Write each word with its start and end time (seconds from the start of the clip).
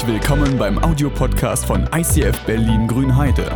Herzlich 0.00 0.22
willkommen 0.22 0.56
beim 0.56 0.82
Audiopodcast 0.82 1.66
von 1.66 1.86
ICF 1.94 2.46
Berlin 2.46 2.88
Grünheide. 2.88 3.52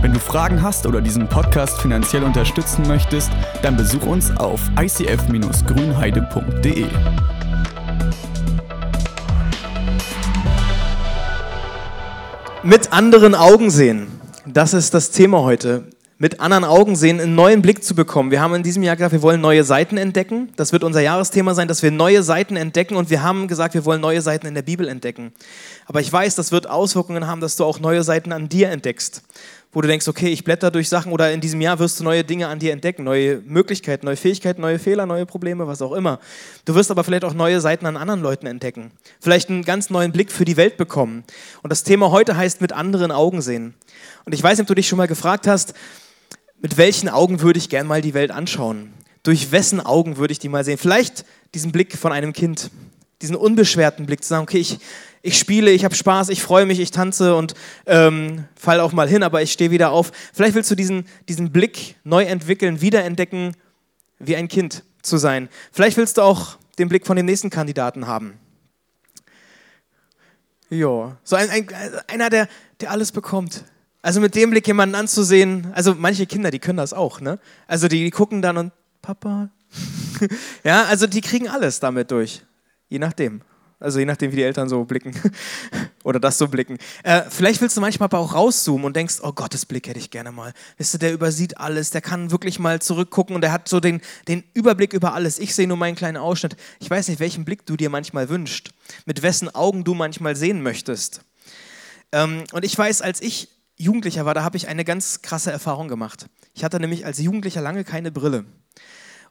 Wenn 0.00 0.12
du 0.12 0.18
Fragen 0.18 0.60
hast 0.60 0.88
oder 0.88 1.00
diesen 1.00 1.28
Podcast 1.28 1.80
finanziell 1.80 2.24
unterstützen 2.24 2.84
möchtest, 2.88 3.30
dann 3.62 3.76
besuch 3.76 4.04
uns 4.04 4.36
auf 4.36 4.60
icf-grünheide.de. 4.76 6.86
Mit 12.64 12.92
anderen 12.92 13.36
Augen 13.36 13.70
sehen. 13.70 14.08
Das 14.46 14.74
ist 14.74 14.94
das 14.94 15.12
Thema 15.12 15.42
heute. 15.42 15.84
Mit 16.24 16.40
anderen 16.40 16.64
Augen 16.64 16.96
sehen, 16.96 17.20
einen 17.20 17.34
neuen 17.34 17.60
Blick 17.60 17.84
zu 17.84 17.94
bekommen. 17.94 18.30
Wir 18.30 18.40
haben 18.40 18.54
in 18.54 18.62
diesem 18.62 18.82
Jahr 18.82 18.96
gesagt, 18.96 19.12
wir 19.12 19.20
wollen 19.20 19.42
neue 19.42 19.62
Seiten 19.62 19.98
entdecken. 19.98 20.50
Das 20.56 20.72
wird 20.72 20.82
unser 20.82 21.02
Jahresthema 21.02 21.52
sein, 21.52 21.68
dass 21.68 21.82
wir 21.82 21.90
neue 21.90 22.22
Seiten 22.22 22.56
entdecken. 22.56 22.96
Und 22.96 23.10
wir 23.10 23.22
haben 23.22 23.46
gesagt, 23.46 23.74
wir 23.74 23.84
wollen 23.84 24.00
neue 24.00 24.22
Seiten 24.22 24.46
in 24.46 24.54
der 24.54 24.62
Bibel 24.62 24.88
entdecken. 24.88 25.34
Aber 25.84 26.00
ich 26.00 26.10
weiß, 26.10 26.34
das 26.34 26.50
wird 26.50 26.66
Auswirkungen 26.66 27.26
haben, 27.26 27.42
dass 27.42 27.56
du 27.56 27.64
auch 27.64 27.78
neue 27.78 28.02
Seiten 28.02 28.32
an 28.32 28.48
dir 28.48 28.70
entdeckst. 28.70 29.22
Wo 29.70 29.82
du 29.82 29.86
denkst, 29.86 30.08
okay, 30.08 30.28
ich 30.28 30.44
blätter 30.44 30.70
durch 30.70 30.88
Sachen 30.88 31.12
oder 31.12 31.30
in 31.30 31.42
diesem 31.42 31.60
Jahr 31.60 31.78
wirst 31.78 32.00
du 32.00 32.04
neue 32.04 32.24
Dinge 32.24 32.48
an 32.48 32.58
dir 32.58 32.72
entdecken, 32.72 33.04
neue 33.04 33.42
Möglichkeiten, 33.44 34.06
neue 34.06 34.16
Fähigkeiten, 34.16 34.62
neue 34.62 34.78
Fehler, 34.78 35.04
neue 35.04 35.26
Probleme, 35.26 35.66
was 35.66 35.82
auch 35.82 35.92
immer. 35.92 36.20
Du 36.64 36.74
wirst 36.74 36.90
aber 36.90 37.04
vielleicht 37.04 37.24
auch 37.24 37.34
neue 37.34 37.60
Seiten 37.60 37.84
an 37.84 37.98
anderen 37.98 38.22
Leuten 38.22 38.46
entdecken. 38.46 38.92
Vielleicht 39.20 39.50
einen 39.50 39.62
ganz 39.62 39.90
neuen 39.90 40.10
Blick 40.10 40.32
für 40.32 40.46
die 40.46 40.56
Welt 40.56 40.78
bekommen. 40.78 41.24
Und 41.62 41.68
das 41.68 41.82
Thema 41.82 42.10
heute 42.10 42.34
heißt 42.34 42.62
mit 42.62 42.72
anderen 42.72 43.10
Augen 43.10 43.42
sehen. 43.42 43.74
Und 44.24 44.32
ich 44.32 44.42
weiß 44.42 44.56
nicht, 44.56 44.62
ob 44.62 44.68
du 44.68 44.74
dich 44.74 44.88
schon 44.88 44.96
mal 44.96 45.06
gefragt 45.06 45.46
hast, 45.46 45.74
mit 46.64 46.78
welchen 46.78 47.10
Augen 47.10 47.42
würde 47.42 47.58
ich 47.58 47.68
gern 47.68 47.86
mal 47.86 48.00
die 48.00 48.14
Welt 48.14 48.30
anschauen? 48.30 48.94
Durch 49.22 49.52
wessen 49.52 49.82
Augen 49.82 50.16
würde 50.16 50.32
ich 50.32 50.38
die 50.38 50.48
mal 50.48 50.64
sehen? 50.64 50.78
Vielleicht 50.78 51.26
diesen 51.52 51.72
Blick 51.72 51.94
von 51.94 52.10
einem 52.10 52.32
Kind, 52.32 52.70
diesen 53.20 53.36
unbeschwerten 53.36 54.06
Blick 54.06 54.22
zu 54.22 54.30
sagen, 54.30 54.44
okay, 54.44 54.60
ich, 54.60 54.78
ich 55.20 55.38
spiele, 55.38 55.72
ich 55.72 55.84
habe 55.84 55.94
Spaß, 55.94 56.30
ich 56.30 56.42
freue 56.42 56.64
mich, 56.64 56.80
ich 56.80 56.90
tanze 56.90 57.36
und 57.36 57.52
ähm, 57.84 58.44
fall 58.56 58.80
auch 58.80 58.92
mal 58.92 59.06
hin, 59.06 59.22
aber 59.22 59.42
ich 59.42 59.52
stehe 59.52 59.72
wieder 59.72 59.90
auf. 59.90 60.10
Vielleicht 60.32 60.54
willst 60.54 60.70
du 60.70 60.74
diesen, 60.74 61.06
diesen 61.28 61.52
Blick 61.52 61.96
neu 62.02 62.24
entwickeln, 62.24 62.80
wiederentdecken, 62.80 63.54
wie 64.18 64.34
ein 64.34 64.48
Kind 64.48 64.84
zu 65.02 65.18
sein. 65.18 65.50
Vielleicht 65.70 65.98
willst 65.98 66.16
du 66.16 66.22
auch 66.22 66.56
den 66.78 66.88
Blick 66.88 67.06
von 67.06 67.18
dem 67.18 67.26
nächsten 67.26 67.50
Kandidaten 67.50 68.06
haben. 68.06 68.38
Ja, 70.70 71.18
so 71.24 71.36
ein, 71.36 71.50
ein, 71.50 71.68
einer, 72.08 72.30
der, 72.30 72.48
der 72.80 72.90
alles 72.90 73.12
bekommt. 73.12 73.64
Also 74.04 74.20
mit 74.20 74.34
dem 74.34 74.50
Blick 74.50 74.66
jemanden 74.66 74.96
anzusehen, 74.96 75.72
also 75.72 75.94
manche 75.94 76.26
Kinder, 76.26 76.50
die 76.50 76.58
können 76.58 76.76
das 76.76 76.92
auch, 76.92 77.22
ne? 77.22 77.38
Also 77.66 77.88
die 77.88 78.10
gucken 78.10 78.42
dann 78.42 78.58
und 78.58 78.72
Papa. 79.00 79.48
ja, 80.62 80.84
also 80.84 81.06
die 81.06 81.22
kriegen 81.22 81.48
alles 81.48 81.80
damit 81.80 82.10
durch. 82.10 82.42
Je 82.90 82.98
nachdem. 82.98 83.40
Also 83.80 84.00
je 84.00 84.04
nachdem, 84.04 84.30
wie 84.32 84.36
die 84.36 84.42
Eltern 84.42 84.68
so 84.68 84.84
blicken 84.84 85.14
oder 86.04 86.20
das 86.20 86.36
so 86.36 86.48
blicken. 86.48 86.76
Äh, 87.02 87.22
vielleicht 87.30 87.62
willst 87.62 87.78
du 87.78 87.80
manchmal 87.80 88.08
aber 88.08 88.18
auch 88.18 88.34
rauszoomen 88.34 88.84
und 88.84 88.94
denkst, 88.94 89.20
oh 89.22 89.32
Gottes 89.32 89.64
Blick 89.64 89.88
hätte 89.88 90.00
ich 90.00 90.10
gerne 90.10 90.32
mal. 90.32 90.52
Wisst 90.76 90.92
du, 90.92 90.98
der 90.98 91.14
übersieht 91.14 91.56
alles, 91.56 91.88
der 91.88 92.02
kann 92.02 92.30
wirklich 92.30 92.58
mal 92.58 92.82
zurückgucken 92.82 93.34
und 93.34 93.40
der 93.40 93.52
hat 93.52 93.70
so 93.70 93.80
den, 93.80 94.02
den 94.28 94.44
Überblick 94.52 94.92
über 94.92 95.14
alles. 95.14 95.38
Ich 95.38 95.54
sehe 95.54 95.66
nur 95.66 95.78
meinen 95.78 95.96
kleinen 95.96 96.18
Ausschnitt. 96.18 96.56
Ich 96.78 96.90
weiß 96.90 97.08
nicht, 97.08 97.20
welchen 97.20 97.46
Blick 97.46 97.64
du 97.64 97.74
dir 97.74 97.88
manchmal 97.88 98.28
wünschst, 98.28 98.68
mit 99.06 99.22
wessen 99.22 99.54
Augen 99.54 99.82
du 99.82 99.94
manchmal 99.94 100.36
sehen 100.36 100.62
möchtest. 100.62 101.22
Ähm, 102.12 102.44
und 102.52 102.66
ich 102.66 102.76
weiß, 102.76 103.00
als 103.00 103.22
ich 103.22 103.48
Jugendlicher 103.76 104.24
war, 104.24 104.34
da 104.34 104.44
habe 104.44 104.56
ich 104.56 104.68
eine 104.68 104.84
ganz 104.84 105.22
krasse 105.22 105.50
Erfahrung 105.50 105.88
gemacht. 105.88 106.26
Ich 106.54 106.64
hatte 106.64 106.78
nämlich 106.78 107.06
als 107.06 107.18
Jugendlicher 107.18 107.60
lange 107.60 107.84
keine 107.84 108.12
Brille. 108.12 108.44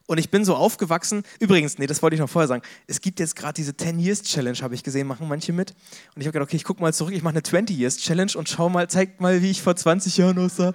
Und 0.06 0.18
ich 0.18 0.30
bin 0.30 0.44
so 0.44 0.54
aufgewachsen. 0.54 1.22
Übrigens, 1.40 1.78
nee, 1.78 1.86
das 1.86 2.02
wollte 2.02 2.14
ich 2.14 2.20
noch 2.20 2.28
vorher 2.28 2.46
sagen. 2.46 2.62
Es 2.86 3.00
gibt 3.00 3.20
jetzt 3.20 3.36
gerade 3.36 3.54
diese 3.54 3.74
10 3.74 3.98
Years 3.98 4.22
Challenge, 4.22 4.58
habe 4.58 4.74
ich 4.74 4.82
gesehen, 4.82 5.06
machen 5.06 5.26
manche 5.28 5.54
mit. 5.54 5.70
Und 6.14 6.20
ich 6.20 6.26
habe 6.26 6.32
gedacht, 6.32 6.48
okay, 6.48 6.56
ich 6.56 6.64
gucke 6.64 6.82
mal 6.82 6.92
zurück, 6.92 7.14
ich 7.14 7.22
mache 7.22 7.32
eine 7.32 7.42
20 7.42 7.74
Years 7.74 7.96
Challenge 7.96 8.32
und 8.36 8.50
schau 8.50 8.68
mal, 8.68 8.86
zeig 8.88 9.18
mal, 9.20 9.40
wie 9.40 9.50
ich 9.50 9.62
vor 9.62 9.74
20 9.74 10.18
Jahren 10.18 10.38
aussah. 10.38 10.74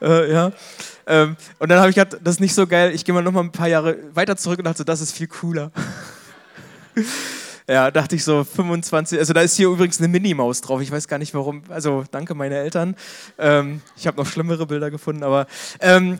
Äh, 0.00 0.32
ja. 0.32 0.52
Ähm, 1.06 1.36
und 1.58 1.68
dann 1.68 1.78
habe 1.78 1.90
ich 1.90 1.96
gedacht, 1.96 2.22
das 2.24 2.36
ist 2.36 2.40
nicht 2.40 2.54
so 2.54 2.66
geil. 2.66 2.94
Ich 2.94 3.04
gehe 3.04 3.14
mal 3.14 3.22
noch 3.22 3.32
mal 3.32 3.42
ein 3.42 3.52
paar 3.52 3.68
Jahre 3.68 3.98
weiter 4.14 4.38
zurück 4.38 4.58
und 4.58 4.64
dachte, 4.64 4.86
das 4.86 5.02
ist 5.02 5.12
viel 5.12 5.28
cooler. 5.28 5.72
Ja, 7.70 7.92
dachte 7.92 8.16
ich 8.16 8.24
so 8.24 8.42
25. 8.42 9.16
Also 9.16 9.32
da 9.32 9.42
ist 9.42 9.54
hier 9.54 9.68
übrigens 9.68 10.00
eine 10.00 10.08
Minimaus 10.08 10.60
drauf. 10.60 10.80
Ich 10.80 10.90
weiß 10.90 11.06
gar 11.06 11.18
nicht 11.18 11.34
warum. 11.34 11.62
Also 11.68 12.02
danke 12.10 12.34
meine 12.34 12.56
Eltern. 12.56 12.96
Ähm, 13.38 13.80
ich 13.96 14.08
habe 14.08 14.16
noch 14.16 14.26
schlimmere 14.26 14.66
Bilder 14.66 14.90
gefunden, 14.90 15.22
aber 15.22 15.46
ähm, 15.78 16.18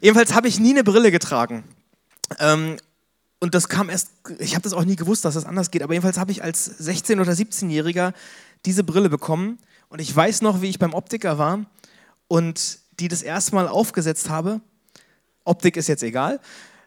jedenfalls 0.00 0.34
habe 0.34 0.46
ich 0.46 0.60
nie 0.60 0.70
eine 0.70 0.84
Brille 0.84 1.10
getragen. 1.10 1.64
Ähm, 2.38 2.76
und 3.40 3.56
das 3.56 3.68
kam 3.68 3.90
erst, 3.90 4.10
ich 4.38 4.54
habe 4.54 4.62
das 4.62 4.72
auch 4.72 4.84
nie 4.84 4.94
gewusst, 4.94 5.24
dass 5.24 5.34
das 5.34 5.46
anders 5.46 5.72
geht, 5.72 5.82
aber 5.82 5.94
jedenfalls 5.94 6.16
habe 6.16 6.30
ich 6.30 6.44
als 6.44 6.80
16- 6.80 7.20
oder 7.20 7.32
17-Jähriger 7.32 8.12
diese 8.64 8.84
Brille 8.84 9.10
bekommen 9.10 9.58
und 9.88 10.00
ich 10.00 10.14
weiß 10.14 10.42
noch, 10.42 10.62
wie 10.62 10.68
ich 10.68 10.78
beim 10.78 10.94
Optiker 10.94 11.38
war 11.38 11.66
und 12.28 12.78
die 13.00 13.08
das 13.08 13.22
erste 13.22 13.56
Mal 13.56 13.66
aufgesetzt 13.66 14.30
habe. 14.30 14.60
Optik 15.42 15.76
ist 15.76 15.88
jetzt 15.88 16.04
egal. 16.04 16.38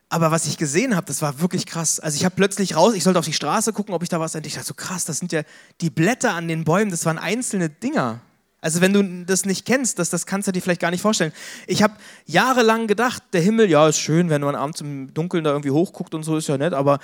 Aber 0.10 0.32
was 0.32 0.46
ich 0.48 0.58
gesehen 0.58 0.96
habe, 0.96 1.06
das 1.08 1.22
war 1.22 1.42
wirklich 1.42 1.66
krass. 1.66 2.00
Also 2.00 2.16
ich 2.16 2.24
habe 2.24 2.36
plötzlich 2.36 2.76
raus, 2.76 2.94
ich 2.94 3.04
sollte 3.04 3.20
auf 3.20 3.26
die 3.26 3.34
Straße 3.34 3.74
gucken, 3.74 3.94
ob 3.94 4.04
ich 4.04 4.10
da 4.10 4.20
was 4.20 4.36
entdecke. 4.36 4.52
Ich 4.52 4.56
dachte 4.56 4.68
so 4.68 4.74
krass, 4.74 5.04
das 5.04 5.20
sind 5.20 5.34
ja 5.34 5.42
die 5.82 5.90
Blätter 5.90 6.34
an 6.34 6.48
den 6.48 6.64
Bäumen, 6.64 6.92
das 6.92 7.06
waren 7.06 7.18
einzelne 7.18 7.70
Dinger. 7.70 8.22
Also 8.62 8.82
wenn 8.82 8.94
du 8.94 9.26
das 9.26 9.46
nicht 9.46 9.66
kennst, 9.66 10.00
das, 10.00 10.10
das 10.10 10.26
kannst 10.26 10.48
du 10.48 10.52
dir 10.52 10.62
vielleicht 10.62 10.82
gar 10.82 10.92
nicht 10.92 11.02
vorstellen. 11.02 11.34
Ich 11.68 11.84
habe 11.84 11.96
jahrelang 12.26 12.88
gedacht, 12.88 13.22
der 13.34 13.42
Himmel, 13.42 13.70
ja, 13.70 13.88
ist 13.88 14.00
schön, 14.00 14.30
wenn 14.30 14.42
man 14.42 14.56
abends 14.56 14.82
im 14.82 15.14
Dunkeln 15.14 15.44
da 15.44 15.52
irgendwie 15.52 15.72
hochguckt 15.72 16.16
und 16.16 16.24
so, 16.24 16.38
ist 16.38 16.48
ja 16.48 16.58
nett, 16.58 16.74
aber 16.74 17.00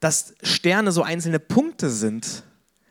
dass 0.00 0.34
Sterne 0.42 0.92
so 0.92 1.02
einzelne 1.02 1.38
Punkte 1.38 1.90
sind, 1.90 2.42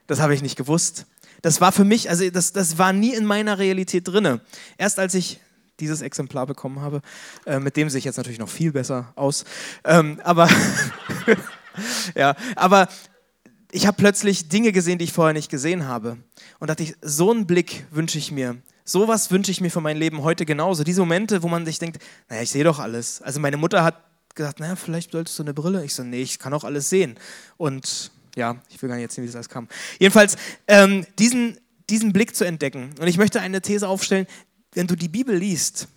das 0.08 0.20
habe 0.20 0.34
ich 0.34 0.42
nicht 0.42 0.56
gewusst. 0.56 1.06
Das 1.42 1.62
war 1.62 1.72
für 1.72 1.84
mich, 1.84 2.10
also 2.10 2.28
das, 2.30 2.54
das 2.54 2.78
war 2.78 2.94
nie 2.94 3.14
in 3.14 3.26
meiner 3.26 3.60
Realität 3.60 4.08
drinne. 4.08 4.42
Erst 4.78 4.98
als 4.98 5.14
ich 5.14 5.40
dieses 5.80 6.02
Exemplar 6.02 6.46
bekommen 6.46 6.82
habe. 6.82 7.02
Äh, 7.46 7.60
mit 7.60 7.78
dem 7.78 7.90
sehe 7.90 8.00
ich 8.00 8.06
jetzt 8.06 8.18
natürlich 8.18 8.40
noch 8.40 8.50
viel 8.50 8.72
besser 8.72 9.14
aus. 9.16 9.46
Ähm, 9.84 10.20
aber, 10.24 10.50
ja, 12.16 12.36
aber 12.56 12.88
ich 13.72 13.86
habe 13.86 13.98
plötzlich 13.98 14.50
Dinge 14.50 14.72
gesehen, 14.72 14.98
die 14.98 15.06
ich 15.06 15.14
vorher 15.14 15.34
nicht 15.34 15.50
gesehen 15.50 15.88
habe. 15.88 16.18
Und 16.60 16.70
dachte 16.70 16.84
ich, 16.84 16.96
so 17.02 17.32
einen 17.32 17.48
Blick 17.48 17.86
wünsche 17.92 18.18
ich 18.18 18.32
mir. 18.32 18.58
Sowas 18.86 19.32
wünsche 19.32 19.52
ich 19.52 19.60
mir 19.60 19.70
für 19.70 19.82
mein 19.82 19.98
Leben 19.98 20.24
heute 20.24 20.46
genauso. 20.46 20.84
Diese 20.84 21.02
Momente, 21.02 21.44
wo 21.44 21.48
man 21.50 21.66
sich 21.66 21.78
denkt, 21.78 22.02
naja, 22.30 22.42
ich 22.42 22.52
sehe 22.52 22.64
doch 22.64 22.80
alles. 22.80 23.22
Also 23.22 23.40
meine 23.40 23.58
Mutter 23.58 23.84
hat 23.84 24.02
gesagt, 24.34 24.60
naja, 24.60 24.76
vielleicht 24.78 25.12
solltest 25.12 25.38
du 25.38 25.44
eine 25.44 25.54
Brille. 25.54 25.84
Ich 25.84 25.94
so, 25.94 26.04
nee, 26.04 26.22
ich 26.22 26.40
kann 26.40 26.54
auch 26.54 26.64
alles 26.64 26.90
sehen. 26.90 27.20
Und 27.58 28.12
ja, 28.36 28.56
ich 28.70 28.82
will 28.82 28.88
gar 28.88 28.96
nicht 28.96 29.04
erzählen, 29.04 29.24
wie 29.24 29.28
das 29.28 29.36
alles 29.36 29.50
kam. 29.50 29.68
Jedenfalls, 30.00 30.38
ähm, 30.68 31.06
diesen, 31.20 31.58
diesen 31.90 32.14
Blick 32.14 32.36
zu 32.36 32.46
entdecken. 32.46 32.92
Und 33.00 33.08
ich 33.08 33.18
möchte 33.18 33.42
eine 33.42 33.62
These 33.62 33.88
aufstellen, 33.88 34.28
wenn 34.74 34.88
du 34.88 34.96
die 34.96 35.08
Bibel 35.08 35.36
liest, 35.36 35.88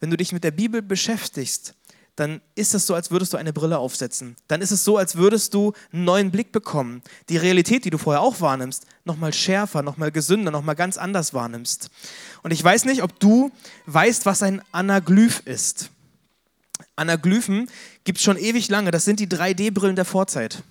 wenn 0.00 0.10
du 0.10 0.16
dich 0.16 0.32
mit 0.32 0.44
der 0.44 0.50
Bibel 0.50 0.82
beschäftigst, 0.82 1.74
dann 2.16 2.42
ist 2.54 2.74
es 2.74 2.86
so, 2.86 2.94
als 2.94 3.10
würdest 3.10 3.32
du 3.32 3.38
eine 3.38 3.52
Brille 3.52 3.78
aufsetzen. 3.78 4.36
Dann 4.46 4.60
ist 4.60 4.72
es 4.72 4.84
so, 4.84 4.98
als 4.98 5.16
würdest 5.16 5.54
du 5.54 5.72
einen 5.92 6.04
neuen 6.04 6.30
Blick 6.30 6.52
bekommen. 6.52 7.02
Die 7.30 7.38
Realität, 7.38 7.84
die 7.84 7.90
du 7.90 7.98
vorher 7.98 8.20
auch 8.20 8.40
wahrnimmst, 8.42 8.84
nochmal 9.04 9.32
schärfer, 9.32 9.82
nochmal 9.82 10.10
gesünder, 10.12 10.50
nochmal 10.50 10.74
ganz 10.74 10.98
anders 10.98 11.32
wahrnimmst. 11.32 11.90
Und 12.42 12.50
ich 12.50 12.62
weiß 12.62 12.84
nicht, 12.84 13.02
ob 13.02 13.18
du 13.20 13.50
weißt, 13.86 14.26
was 14.26 14.42
ein 14.42 14.60
Anaglyph 14.70 15.40
ist. 15.46 15.90
Anaglyphen 16.96 17.70
gibt 18.04 18.18
es 18.18 18.24
schon 18.24 18.36
ewig 18.36 18.68
lange. 18.68 18.90
Das 18.90 19.06
sind 19.06 19.20
die 19.20 19.28
3D-Brillen 19.28 19.96
der 19.96 20.04
Vorzeit. 20.04 20.62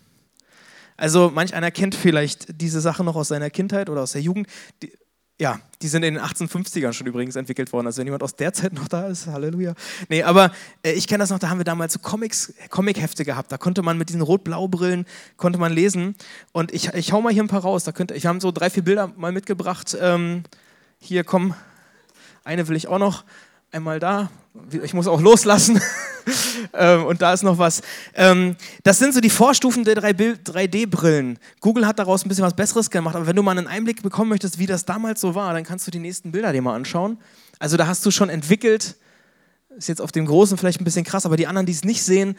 Also 0.98 1.32
manch 1.34 1.56
einer 1.56 1.72
kennt 1.72 1.96
vielleicht 1.96 2.62
diese 2.62 2.82
Sache 2.82 3.04
noch 3.04 3.16
aus 3.16 3.30
seiner 3.30 3.50
Kindheit 3.50 3.90
oder 3.90 4.02
aus 4.02 4.12
der 4.12 4.22
Jugend. 4.22 4.48
Die, 4.84 4.92
ja, 5.40 5.60
die 5.82 5.88
sind 5.88 6.04
in 6.04 6.16
den 6.16 6.24
1850ern 6.24 6.92
schon 6.92 7.08
übrigens 7.08 7.38
entwickelt 7.38 7.72
worden. 7.72 7.88
Also 7.88 8.00
wenn 8.00 8.08
jemand 8.08 8.24
aus 8.24 8.36
der 8.36 8.52
Zeit 8.52 8.74
noch 8.74 8.90
da 8.90 9.08
ist, 9.08 9.28
Halleluja. 9.28 9.74
Nee, 10.10 10.24
aber 10.24 10.52
äh, 10.84 10.92
ich 10.92 11.08
kenne 11.08 11.20
das 11.20 11.30
noch, 11.30 11.40
da 11.40 11.50
haben 11.50 11.60
wir 11.60 11.64
damals 11.64 11.94
so 11.94 12.00
Comics, 12.00 12.54
Comic-Hefte 12.70 13.24
gehabt. 13.24 13.52
Da 13.52 13.58
konnte 13.58 13.82
man 13.82 13.98
mit 13.98 14.10
diesen 14.10 14.22
Rot-Blau-Brillen, 14.22 15.06
konnte 15.38 15.58
man 15.58 15.72
lesen. 15.72 16.16
Und 16.52 16.74
ich, 16.74 16.94
ich 16.94 17.14
hau 17.14 17.22
mal 17.22 17.32
hier 17.32 17.44
ein 17.44 17.48
paar 17.48 17.62
raus. 17.62 17.86
Da 17.86 17.94
könnt, 17.94 18.12
ich 18.12 18.26
habe 18.26 18.42
so 18.42 18.52
drei, 18.52 18.70
vier 18.70 18.84
Bilder 18.84 19.14
mal 19.16 19.32
mitgebracht. 19.32 19.98
Ähm, 20.00 20.44
hier, 21.00 21.24
komm, 21.24 21.54
eine 22.44 22.68
will 22.68 22.76
ich 22.76 22.88
auch 22.88 23.00
noch. 23.00 23.24
Einmal 23.72 24.00
da. 24.00 24.30
Ich 24.84 24.94
muss 24.94 25.08
auch 25.08 25.22
loslassen. 25.22 25.82
ähm, 26.74 27.06
und 27.06 27.22
da 27.22 27.34
ist 27.34 27.44
noch 27.44 27.58
was. 27.58 27.82
Ähm, 28.14 28.56
das 28.84 29.00
sind 29.00 29.14
so 29.14 29.22
die 29.22 29.30
Vorstufen 29.30 29.84
der 29.84 29.98
3D-Brillen. 29.98 31.40
Google 31.62 31.88
hat 31.88 32.00
daraus 32.00 32.26
ein 32.26 32.30
bisschen 32.30 32.46
was 32.46 32.56
Besseres 32.56 32.90
gemacht, 32.90 33.16
aber 33.16 33.28
wenn 33.28 33.36
du 33.36 33.44
mal 33.44 33.58
einen 33.58 33.68
Einblick 33.68 34.04
bekommen 34.04 34.30
möchtest, 34.30 34.60
wie 34.60 34.66
das 34.66 34.86
damals 34.86 35.22
so 35.22 35.36
war, 35.36 35.54
dann 35.54 35.64
kannst 35.64 35.88
du 35.88 35.92
die 35.92 36.00
nächsten 36.00 36.32
Bilder 36.32 36.52
dir 36.52 36.62
mal 36.62 36.76
anschauen. 36.76 37.18
Also 37.60 37.78
da 37.78 37.88
hast 37.88 38.06
du 38.06 38.12
schon 38.12 38.30
entwickelt, 38.30 38.96
ist 39.78 39.88
jetzt 39.88 40.02
auf 40.02 40.12
dem 40.12 40.26
Großen 40.26 40.58
vielleicht 40.58 40.82
ein 40.82 40.86
bisschen 40.86 41.06
krass, 41.06 41.26
aber 41.26 41.38
die 41.38 41.48
anderen, 41.48 41.66
die 41.66 41.74
es 41.74 41.84
nicht 41.84 42.04
sehen, 42.04 42.38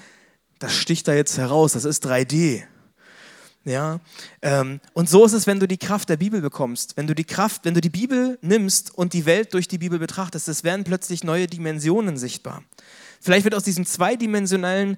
das 0.58 0.75
sticht 0.75 1.08
da 1.08 1.14
jetzt 1.14 1.38
heraus, 1.38 1.73
das 1.73 1.84
ist 1.84 2.06
3D. 2.06 2.62
Ja, 3.64 4.00
ähm, 4.40 4.80
und 4.94 5.10
so 5.10 5.24
ist 5.24 5.34
es, 5.34 5.46
wenn 5.46 5.60
du 5.60 5.68
die 5.68 5.76
Kraft 5.76 6.08
der 6.08 6.16
Bibel 6.16 6.40
bekommst. 6.40 6.96
Wenn 6.96 7.06
du 7.06 7.14
die 7.14 7.24
Kraft, 7.24 7.64
wenn 7.64 7.74
du 7.74 7.82
die 7.82 7.90
Bibel 7.90 8.38
nimmst 8.40 8.96
und 8.96 9.12
die 9.12 9.26
Welt 9.26 9.52
durch 9.52 9.68
die 9.68 9.76
Bibel 9.76 9.98
betrachtest, 9.98 10.48
es 10.48 10.64
werden 10.64 10.84
plötzlich 10.84 11.24
neue 11.24 11.46
Dimensionen 11.46 12.16
sichtbar. 12.16 12.62
Vielleicht 13.20 13.44
wird 13.44 13.54
aus 13.54 13.64
diesem 13.64 13.84
zweidimensionalen 13.84 14.96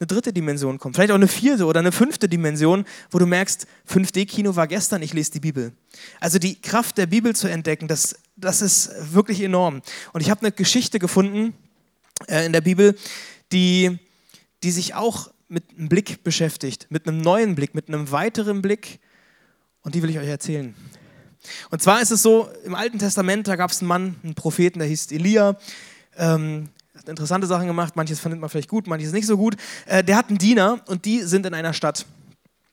eine 0.00 0.06
dritte 0.08 0.32
Dimension 0.32 0.78
kommt, 0.78 0.96
vielleicht 0.96 1.12
auch 1.12 1.16
eine 1.16 1.28
vierte 1.28 1.66
oder 1.66 1.78
eine 1.78 1.92
fünfte 1.92 2.28
Dimension, 2.28 2.84
wo 3.10 3.18
du 3.18 3.26
merkst, 3.26 3.66
5D-Kino 3.88 4.56
war 4.56 4.66
gestern, 4.66 5.02
ich 5.02 5.12
lese 5.12 5.30
die 5.30 5.40
Bibel. 5.40 5.72
Also 6.20 6.38
die 6.38 6.60
Kraft 6.60 6.98
der 6.98 7.06
Bibel 7.06 7.36
zu 7.36 7.46
entdecken, 7.46 7.86
das, 7.86 8.16
das 8.36 8.60
ist 8.60 9.14
wirklich 9.14 9.40
enorm. 9.40 9.82
Und 10.12 10.20
ich 10.20 10.30
habe 10.30 10.40
eine 10.40 10.52
Geschichte 10.52 10.98
gefunden 10.98 11.54
äh, 12.26 12.44
in 12.44 12.52
der 12.52 12.60
Bibel, 12.60 12.96
die, 13.52 13.98
die 14.64 14.72
sich 14.72 14.94
auch 14.94 15.30
mit 15.54 15.70
einem 15.70 15.88
Blick 15.88 16.24
beschäftigt, 16.24 16.88
mit 16.90 17.06
einem 17.06 17.20
neuen 17.20 17.54
Blick, 17.54 17.74
mit 17.74 17.88
einem 17.88 18.10
weiteren 18.10 18.60
Blick. 18.60 18.98
Und 19.82 19.94
die 19.94 20.02
will 20.02 20.10
ich 20.10 20.18
euch 20.18 20.28
erzählen. 20.28 20.74
Und 21.70 21.80
zwar 21.80 22.02
ist 22.02 22.10
es 22.10 22.22
so, 22.22 22.48
im 22.64 22.74
Alten 22.74 22.98
Testament, 22.98 23.46
da 23.46 23.56
gab 23.56 23.70
es 23.70 23.80
einen 23.80 23.88
Mann, 23.88 24.16
einen 24.22 24.34
Propheten, 24.34 24.80
der 24.80 24.88
hieß 24.88 25.12
Elia. 25.12 25.56
Ähm, 26.16 26.70
hat 26.96 27.08
interessante 27.08 27.46
Sachen 27.46 27.66
gemacht, 27.66 27.94
manches 27.96 28.18
findet 28.18 28.40
man 28.40 28.50
vielleicht 28.50 28.68
gut, 28.68 28.86
manches 28.86 29.12
nicht 29.12 29.26
so 29.26 29.36
gut. 29.36 29.56
Äh, 29.86 30.02
der 30.02 30.16
hat 30.16 30.28
einen 30.28 30.38
Diener 30.38 30.80
und 30.86 31.04
die 31.04 31.22
sind 31.22 31.46
in 31.46 31.54
einer 31.54 31.72
Stadt. 31.72 32.06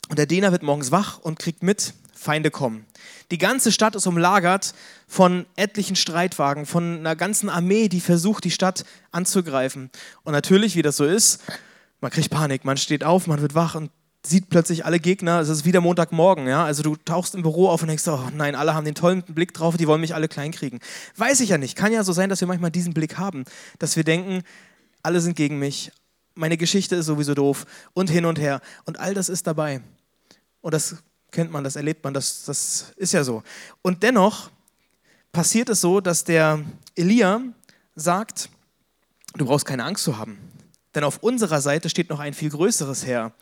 Und 0.09 0.17
der 0.17 0.25
Diener 0.25 0.51
wird 0.51 0.63
morgens 0.63 0.91
wach 0.91 1.19
und 1.19 1.37
kriegt 1.37 1.63
mit, 1.63 1.93
Feinde 2.15 2.51
kommen. 2.51 2.85
Die 3.31 3.37
ganze 3.37 3.71
Stadt 3.71 3.95
ist 3.95 4.05
umlagert 4.05 4.73
von 5.07 5.45
etlichen 5.55 5.95
Streitwagen, 5.95 6.65
von 6.65 6.99
einer 6.99 7.15
ganzen 7.15 7.49
Armee, 7.49 7.89
die 7.89 7.99
versucht, 7.99 8.43
die 8.43 8.51
Stadt 8.51 8.85
anzugreifen. 9.11 9.89
Und 10.23 10.33
natürlich, 10.33 10.75
wie 10.75 10.83
das 10.83 10.97
so 10.97 11.05
ist, 11.05 11.41
man 12.01 12.11
kriegt 12.11 12.29
Panik, 12.29 12.65
man 12.65 12.77
steht 12.77 13.03
auf, 13.03 13.27
man 13.27 13.41
wird 13.41 13.55
wach 13.55 13.75
und 13.75 13.91
sieht 14.23 14.49
plötzlich 14.49 14.85
alle 14.85 14.99
Gegner, 14.99 15.39
es 15.39 15.49
ist 15.49 15.65
wieder 15.65 15.81
Montagmorgen, 15.81 16.47
ja, 16.47 16.63
also 16.63 16.83
du 16.83 16.95
tauchst 16.95 17.33
im 17.33 17.41
Büro 17.41 17.69
auf 17.69 17.81
und 17.81 17.87
denkst, 17.87 18.07
oh 18.07 18.29
nein, 18.35 18.55
alle 18.55 18.73
haben 18.73 18.85
den 18.85 18.93
tollen 18.95 19.23
Blick 19.23 19.53
drauf, 19.53 19.77
die 19.77 19.87
wollen 19.87 20.01
mich 20.01 20.13
alle 20.13 20.27
kleinkriegen. 20.27 20.79
Weiß 21.15 21.39
ich 21.39 21.49
ja 21.49 21.57
nicht, 21.57 21.75
kann 21.75 21.91
ja 21.91 22.03
so 22.03 22.13
sein, 22.13 22.29
dass 22.29 22.41
wir 22.41 22.47
manchmal 22.47 22.71
diesen 22.71 22.93
Blick 22.93 23.17
haben, 23.17 23.45
dass 23.79 23.95
wir 23.95 24.03
denken, 24.03 24.43
alle 25.01 25.21
sind 25.21 25.35
gegen 25.35 25.57
mich, 25.57 25.91
meine 26.35 26.57
Geschichte 26.57 26.95
ist 26.95 27.07
sowieso 27.07 27.33
doof 27.33 27.65
und 27.93 28.09
hin 28.09 28.25
und 28.25 28.39
her 28.39 28.61
und 28.85 28.99
all 28.99 29.13
das 29.13 29.29
ist 29.29 29.47
dabei. 29.47 29.81
Und 30.61 30.73
das 30.73 30.97
kennt 31.31 31.51
man, 31.51 31.63
das 31.63 31.75
erlebt 31.75 32.03
man, 32.03 32.13
das, 32.13 32.45
das 32.45 32.93
ist 32.97 33.13
ja 33.13 33.23
so. 33.23 33.41
Und 33.81 34.03
dennoch 34.03 34.51
passiert 35.31 35.69
es 35.69 35.81
so, 35.81 35.99
dass 35.99 36.23
der 36.23 36.63
Elia 36.95 37.41
sagt, 37.95 38.49
du 39.35 39.45
brauchst 39.45 39.65
keine 39.65 39.83
Angst 39.83 40.03
zu 40.03 40.17
haben, 40.17 40.37
denn 40.95 41.03
auf 41.03 41.19
unserer 41.19 41.61
Seite 41.61 41.89
steht 41.89 42.09
noch 42.09 42.19
ein 42.19 42.33
viel 42.33 42.49
größeres 42.49 43.05
Heer. 43.05 43.33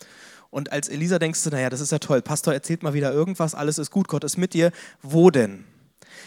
Und 0.52 0.72
als 0.72 0.90
Elisa 0.90 1.20
denkst 1.20 1.44
du, 1.44 1.50
naja, 1.50 1.70
das 1.70 1.80
ist 1.80 1.92
ja 1.92 2.00
toll. 2.00 2.22
Pastor 2.22 2.54
erzählt 2.54 2.82
mal 2.84 2.94
wieder 2.94 3.14
irgendwas, 3.14 3.54
alles 3.56 3.78
ist 3.78 3.92
gut, 3.92 4.08
Gott 4.08 4.24
ist 4.24 4.38
mit 4.38 4.54
dir. 4.54 4.72
Wo 5.02 5.30
denn? 5.30 5.64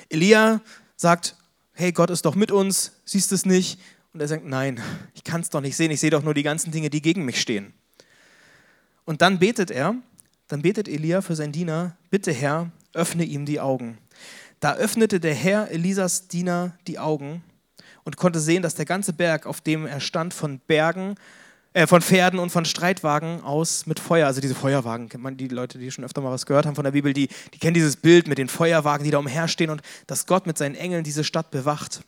Elia 0.08 0.60
sagt, 0.96 1.36
hey, 1.72 1.92
Gott 1.92 2.10
ist 2.10 2.24
doch 2.24 2.34
mit 2.34 2.52
uns, 2.52 2.92
siehst 3.04 3.30
du 3.30 3.34
es 3.34 3.46
nicht? 3.46 3.80
Und 4.12 4.20
er 4.20 4.28
sagt, 4.28 4.44
nein, 4.44 4.80
ich 5.14 5.24
kann 5.24 5.40
es 5.40 5.50
doch 5.50 5.60
nicht 5.60 5.76
sehen, 5.76 5.90
ich 5.90 6.00
sehe 6.00 6.10
doch 6.10 6.22
nur 6.22 6.34
die 6.34 6.42
ganzen 6.42 6.70
Dinge, 6.70 6.90
die 6.90 7.02
gegen 7.02 7.24
mich 7.24 7.40
stehen. 7.40 7.72
Und 9.04 9.22
dann 9.22 9.38
betet 9.38 9.70
er, 9.70 9.96
dann 10.48 10.62
betet 10.62 10.88
Elia 10.88 11.22
für 11.22 11.34
seinen 11.34 11.52
Diener, 11.52 11.96
bitte 12.10 12.30
Herr, 12.30 12.70
öffne 12.92 13.24
ihm 13.24 13.46
die 13.46 13.58
Augen. 13.58 13.98
Da 14.60 14.74
öffnete 14.74 15.18
der 15.18 15.34
Herr 15.34 15.70
Elisas 15.70 16.28
Diener 16.28 16.76
die 16.86 16.98
Augen 16.98 17.42
und 18.04 18.16
konnte 18.16 18.40
sehen, 18.40 18.62
dass 18.62 18.74
der 18.74 18.84
ganze 18.84 19.12
Berg, 19.12 19.46
auf 19.46 19.60
dem 19.60 19.86
er 19.86 20.00
stand, 20.00 20.34
von 20.34 20.58
Bergen 20.60 21.16
äh, 21.74 21.86
von 21.86 22.02
Pferden 22.02 22.38
und 22.38 22.50
von 22.50 22.66
Streitwagen 22.66 23.42
aus 23.42 23.86
mit 23.86 23.98
Feuer. 23.98 24.26
Also 24.26 24.42
diese 24.42 24.54
Feuerwagen, 24.54 25.08
kennt 25.08 25.22
man 25.22 25.38
die 25.38 25.48
Leute, 25.48 25.78
die 25.78 25.90
schon 25.90 26.04
öfter 26.04 26.20
mal 26.20 26.30
was 26.30 26.44
gehört 26.44 26.66
haben 26.66 26.74
von 26.74 26.84
der 26.84 26.90
Bibel, 26.90 27.14
die, 27.14 27.28
die 27.54 27.58
kennen 27.58 27.72
dieses 27.72 27.96
Bild 27.96 28.28
mit 28.28 28.36
den 28.36 28.48
Feuerwagen, 28.48 29.04
die 29.04 29.10
da 29.10 29.18
umherstehen 29.18 29.70
und 29.70 29.80
dass 30.06 30.26
Gott 30.26 30.46
mit 30.46 30.58
seinen 30.58 30.74
Engeln 30.74 31.02
diese 31.02 31.24
Stadt 31.24 31.50
bewacht. 31.50 32.02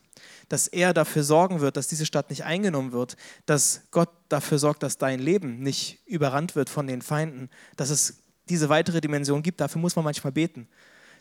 Dass 0.51 0.69
er 0.69 0.93
dafür 0.93 1.23
sorgen 1.23 1.63
wird, 1.63 1.79
dass 1.79 1.89
diese 1.89 2.05
Stadt 2.05 2.29
nicht 2.29 2.45
eingenommen 2.45 2.93
wird. 2.93 3.17
Dass 3.47 3.81
Gott 3.91 4.11
dafür 4.29 4.59
sorgt, 4.59 4.83
dass 4.83 4.99
dein 4.99 5.19
Leben 5.19 5.61
nicht 5.61 6.01
überrannt 6.05 6.55
wird 6.55 6.69
von 6.69 6.87
den 6.87 7.01
Feinden. 7.01 7.49
Dass 7.79 7.89
es 7.89 8.19
diese 8.51 8.69
weitere 8.69 9.01
Dimension 9.01 9.43
gibt. 9.43 9.63
Dafür 9.63 9.81
muss 9.81 9.97
man 9.97 10.05
manchmal 10.05 10.33
beten. 10.35 10.69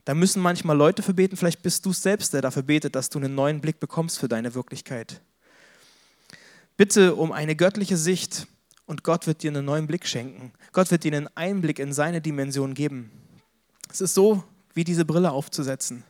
Da 0.06 0.14
müssen 0.14 0.42
manchmal 0.42 0.78
Leute 0.78 1.02
für 1.02 1.14
beten. 1.14 1.38
Vielleicht 1.38 1.62
bist 1.62 1.86
du 1.86 1.92
es 1.92 2.02
selbst, 2.02 2.34
der 2.34 2.42
dafür 2.42 2.64
betet, 2.64 2.96
dass 2.96 3.10
du 3.10 3.20
einen 3.20 3.36
neuen 3.36 3.62
Blick 3.62 3.80
bekommst 3.80 4.20
für 4.20 4.28
deine 4.28 4.54
Wirklichkeit. 4.54 5.22
Bitte 6.76 7.16
um 7.16 7.32
eine 7.32 7.56
göttliche 7.56 7.98
Sicht 7.98 8.48
und 8.86 9.04
Gott 9.04 9.28
wird 9.28 9.44
dir 9.44 9.52
einen 9.52 9.66
neuen 9.66 9.88
Blick 9.88 10.06
schenken. 10.06 10.52
Gott 10.72 10.92
wird 10.92 11.04
dir 11.04 11.14
einen 11.14 11.30
Einblick 11.36 11.80
in 11.80 11.94
seine 11.94 12.20
Dimension 12.20 12.74
geben. 12.74 13.12
Es 13.90 14.02
ist 14.02 14.14
so, 14.14 14.44
wie 14.74 14.84
diese 14.84 15.06
Brille 15.06 15.32
aufzusetzen. 15.32 16.04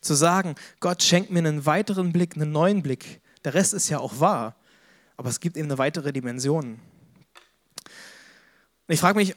Zu 0.00 0.14
sagen, 0.14 0.54
Gott 0.80 1.02
schenkt 1.02 1.30
mir 1.30 1.40
einen 1.40 1.66
weiteren 1.66 2.12
Blick, 2.12 2.34
einen 2.34 2.50
neuen 2.50 2.82
Blick. 2.82 3.20
Der 3.44 3.54
Rest 3.54 3.74
ist 3.74 3.90
ja 3.90 3.98
auch 3.98 4.18
wahr, 4.18 4.56
aber 5.16 5.28
es 5.28 5.40
gibt 5.40 5.56
eben 5.56 5.68
eine 5.68 5.78
weitere 5.78 6.12
Dimension. 6.12 6.80
Ich 8.88 9.00
frage 9.00 9.18
mich, 9.18 9.36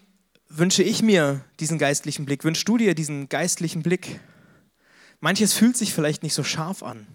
wünsche 0.58 0.84
ich 0.84 1.02
mir 1.02 1.42
diesen 1.60 1.78
geistlichen 1.78 2.26
Blick? 2.26 2.44
Wünschst 2.44 2.68
du 2.68 2.78
dir 2.78 2.96
diesen 2.96 3.30
geistlichen 3.30 3.84
Blick? 3.84 4.20
Manches 5.20 5.54
fühlt 5.54 5.78
sich 5.78 5.94
vielleicht 5.94 6.24
nicht 6.24 6.34
so 6.34 6.44
scharf 6.44 6.84
an. 6.84 7.08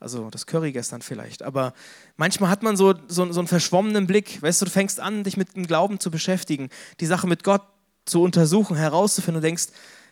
Also 0.00 0.30
das 0.30 0.46
Curry 0.46 0.72
gestern 0.72 1.00
vielleicht. 1.00 1.42
Aber 1.42 1.74
manchmal 2.16 2.50
hat 2.50 2.62
man 2.62 2.76
so, 2.76 2.94
so, 3.06 3.30
so 3.32 3.40
einen 3.40 3.48
verschwommenen 3.48 4.06
Blick. 4.06 4.42
Weißt 4.42 4.60
du, 4.60 4.64
du 4.64 4.70
fängst 4.70 4.98
an, 5.00 5.22
dich 5.24 5.36
mit 5.36 5.54
dem 5.54 5.66
Glauben 5.66 6.00
zu 6.00 6.10
beschäftigen, 6.10 6.68
die 7.00 7.06
Sache 7.06 7.26
mit 7.26 7.44
Gott 7.44 7.62
zu 8.04 8.22
untersuchen, 8.22 8.76
herauszufinden 8.76 9.36
und 9.36 9.42
denkst, 9.42 9.68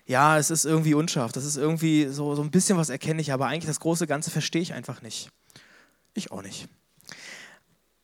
ja, 0.06 0.38
es 0.38 0.50
ist 0.50 0.64
irgendwie 0.64 0.94
unscharf, 0.94 1.32
das 1.32 1.44
ist 1.44 1.56
irgendwie 1.56 2.08
so, 2.08 2.34
so 2.34 2.42
ein 2.42 2.50
bisschen 2.50 2.78
was 2.78 2.88
erkenne 2.88 3.20
ich, 3.20 3.32
aber 3.32 3.46
eigentlich 3.46 3.66
das 3.66 3.80
große 3.80 4.06
Ganze 4.06 4.30
verstehe 4.30 4.62
ich 4.62 4.72
einfach 4.72 5.02
nicht. 5.02 5.28
Ich 6.14 6.30
auch 6.30 6.42
nicht. 6.42 6.68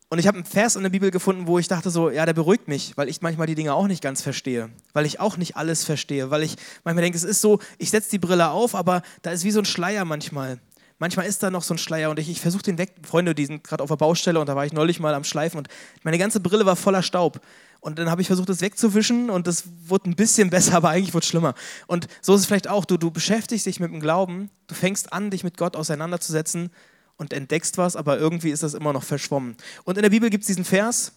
Und 0.09 0.19
ich 0.19 0.27
habe 0.29 0.37
einen 0.37 0.47
Vers 0.47 0.77
in 0.77 0.83
der 0.83 0.91
Bibel 0.91 1.11
gefunden, 1.11 1.49
wo 1.49 1.59
ich 1.59 1.67
dachte 1.67 1.91
so, 1.91 2.11
ja, 2.11 2.25
der 2.25 2.33
beruhigt 2.33 2.69
mich, 2.69 2.97
weil 2.97 3.09
ich 3.09 3.23
manchmal 3.23 3.49
die 3.49 3.57
Dinge 3.57 3.75
auch 3.75 3.89
nicht 3.89 4.03
ganz 4.03 4.23
verstehe, 4.23 4.71
weil 4.93 5.05
ich 5.05 5.19
auch 5.19 5.37
nicht 5.37 5.57
alles 5.57 5.85
verstehe, 5.85 6.31
weil 6.31 6.45
ich 6.45 6.57
manchmal 6.85 7.03
denke, 7.03 7.19
es 7.19 7.25
ist 7.25 7.41
so, 7.41 7.59
ich 7.79 7.91
setze 7.91 8.11
die 8.11 8.19
Brille 8.19 8.51
auf, 8.51 8.77
aber 8.77 9.03
da 9.23 9.33
ist 9.33 9.43
wie 9.43 9.51
so 9.51 9.59
ein 9.59 9.65
Schleier 9.65 10.05
manchmal 10.05 10.61
manchmal 10.99 11.27
ist 11.27 11.43
da 11.43 11.51
noch 11.51 11.63
so 11.63 11.75
ein 11.75 11.79
Schleier 11.79 12.11
und 12.11 12.19
ich, 12.19 12.29
ich 12.29 12.41
versuche 12.41 12.63
den 12.63 12.79
weg. 12.79 12.95
Freunde, 13.03 13.35
die 13.35 13.47
sind 13.47 13.65
gerade 13.65 13.83
auf 13.83 13.89
der 13.89 13.97
Baustelle 13.97 14.41
und 14.41 14.49
da 14.49 14.57
war 14.57 14.65
ich 14.65 14.73
neulich 14.73 15.01
mal 15.01 15.15
am 15.15 15.25
Schleifen 15.25 15.59
und 15.59 15.69
meine 16.03 16.19
ganze 16.19 16.41
Brille 16.41 16.67
war 16.67 16.77
voller 16.77 17.03
Staub. 17.03 17.41
Und 17.81 17.99
dann 17.99 18.11
habe 18.11 18.21
ich 18.21 18.27
versucht, 18.27 18.49
das 18.49 18.63
wegzuwischen 18.63 19.31
und 19.31 19.47
das 19.47 19.65
wurde 19.87 20.11
ein 20.11 20.17
bisschen 20.17 20.51
besser, 20.51 20.77
aber 20.77 20.91
eigentlich 20.91 21.15
wurde 21.15 21.25
es 21.25 21.29
schlimmer. 21.29 21.55
Und 21.87 22.09
so 22.21 22.35
ist 22.35 22.41
es 22.41 22.47
vielleicht 22.47 22.69
auch, 22.69 22.85
du, 22.85 22.97
du 22.97 23.11
beschäftigst 23.11 23.67
dich 23.67 23.81
mit 23.81 23.93
dem 23.93 24.01
Glauben, 24.01 24.51
du 24.67 24.75
fängst 24.75 25.13
an, 25.13 25.31
dich 25.31 25.45
mit 25.45 25.57
Gott 25.57 25.77
auseinanderzusetzen 25.77 26.71
und 27.17 27.33
entdeckst 27.33 27.79
was, 27.79 27.97
aber 27.97 28.19
irgendwie 28.19 28.51
ist 28.51 28.63
das 28.63 28.75
immer 28.75 28.93
noch 28.93 29.05
verschwommen. 29.05 29.57
Und 29.85 29.97
in 29.97 30.03
der 30.03 30.11
Bibel 30.11 30.31
gibt 30.31 30.43
es 30.43 30.49
diesen 30.49 30.65
Vers 30.65 31.13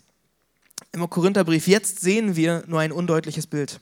im 0.91 1.07
Korintherbrief, 1.09 1.67
jetzt 1.67 1.99
sehen 1.99 2.35
wir 2.35 2.63
nur 2.67 2.79
ein 2.79 2.91
undeutliches 2.91 3.47
Bild, 3.47 3.79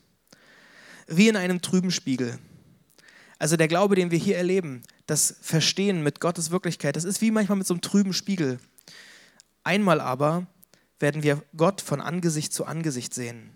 wie 1.08 1.28
in 1.28 1.36
einem 1.36 1.62
trüben 1.62 1.92
Spiegel. 1.92 2.38
Also 3.40 3.56
der 3.56 3.68
Glaube, 3.68 3.96
den 3.96 4.12
wir 4.12 4.18
hier 4.18 4.38
erleben, 4.38 4.82
das 5.06 5.36
Verstehen 5.42 6.04
mit 6.04 6.20
Gottes 6.20 6.50
Wirklichkeit, 6.52 6.96
das 6.96 7.04
ist 7.04 7.22
wie 7.22 7.32
manchmal 7.32 7.60
mit 7.60 7.68
so 7.68 7.74
einem 7.74 7.82
trüben 7.82 8.14
Spiegel. 8.14 8.60
Einmal 9.64 10.02
aber 10.02 10.48
werden 11.00 11.24
wir 11.24 11.44
Gott 11.56 11.82
von 11.82 12.02
Angesicht 12.02 12.52
zu 12.52 12.66
Angesicht 12.66 13.14
sehen. 13.14 13.52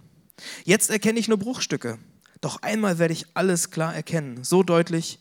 Jetzt 0.63 0.89
erkenne 0.89 1.19
ich 1.19 1.27
nur 1.27 1.39
Bruchstücke, 1.39 1.97
doch 2.41 2.62
einmal 2.62 3.00
werde 3.00 3.13
ich 3.13 3.25
alles 3.33 3.71
klar 3.71 3.95
erkennen, 3.95 4.43
so 4.43 4.63
deutlich, 4.63 5.19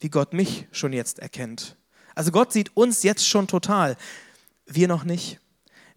wie 0.00 0.10
Gott 0.10 0.34
mich 0.34 0.66
schon 0.72 0.92
jetzt 0.92 1.18
erkennt. 1.18 1.76
Also 2.14 2.30
Gott 2.30 2.52
sieht 2.52 2.76
uns 2.76 3.02
jetzt 3.02 3.26
schon 3.26 3.46
total, 3.46 3.96
wir 4.66 4.88
noch 4.88 5.04
nicht. 5.04 5.38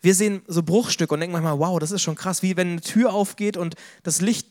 Wir 0.02 0.14
sehen 0.14 0.42
so 0.48 0.62
Bruchstücke 0.62 1.14
und 1.14 1.20
denken 1.20 1.34
manchmal, 1.34 1.60
wow, 1.60 1.80
das 1.80 1.92
ist 1.92 2.02
schon 2.02 2.16
krass, 2.16 2.44
wie 2.44 2.58
wenn 2.58 2.72
eine 2.72 2.82
Tür 2.82 3.14
aufgeht 3.14 3.58
und 3.58 3.76
das 4.04 4.22
Licht 4.22 4.48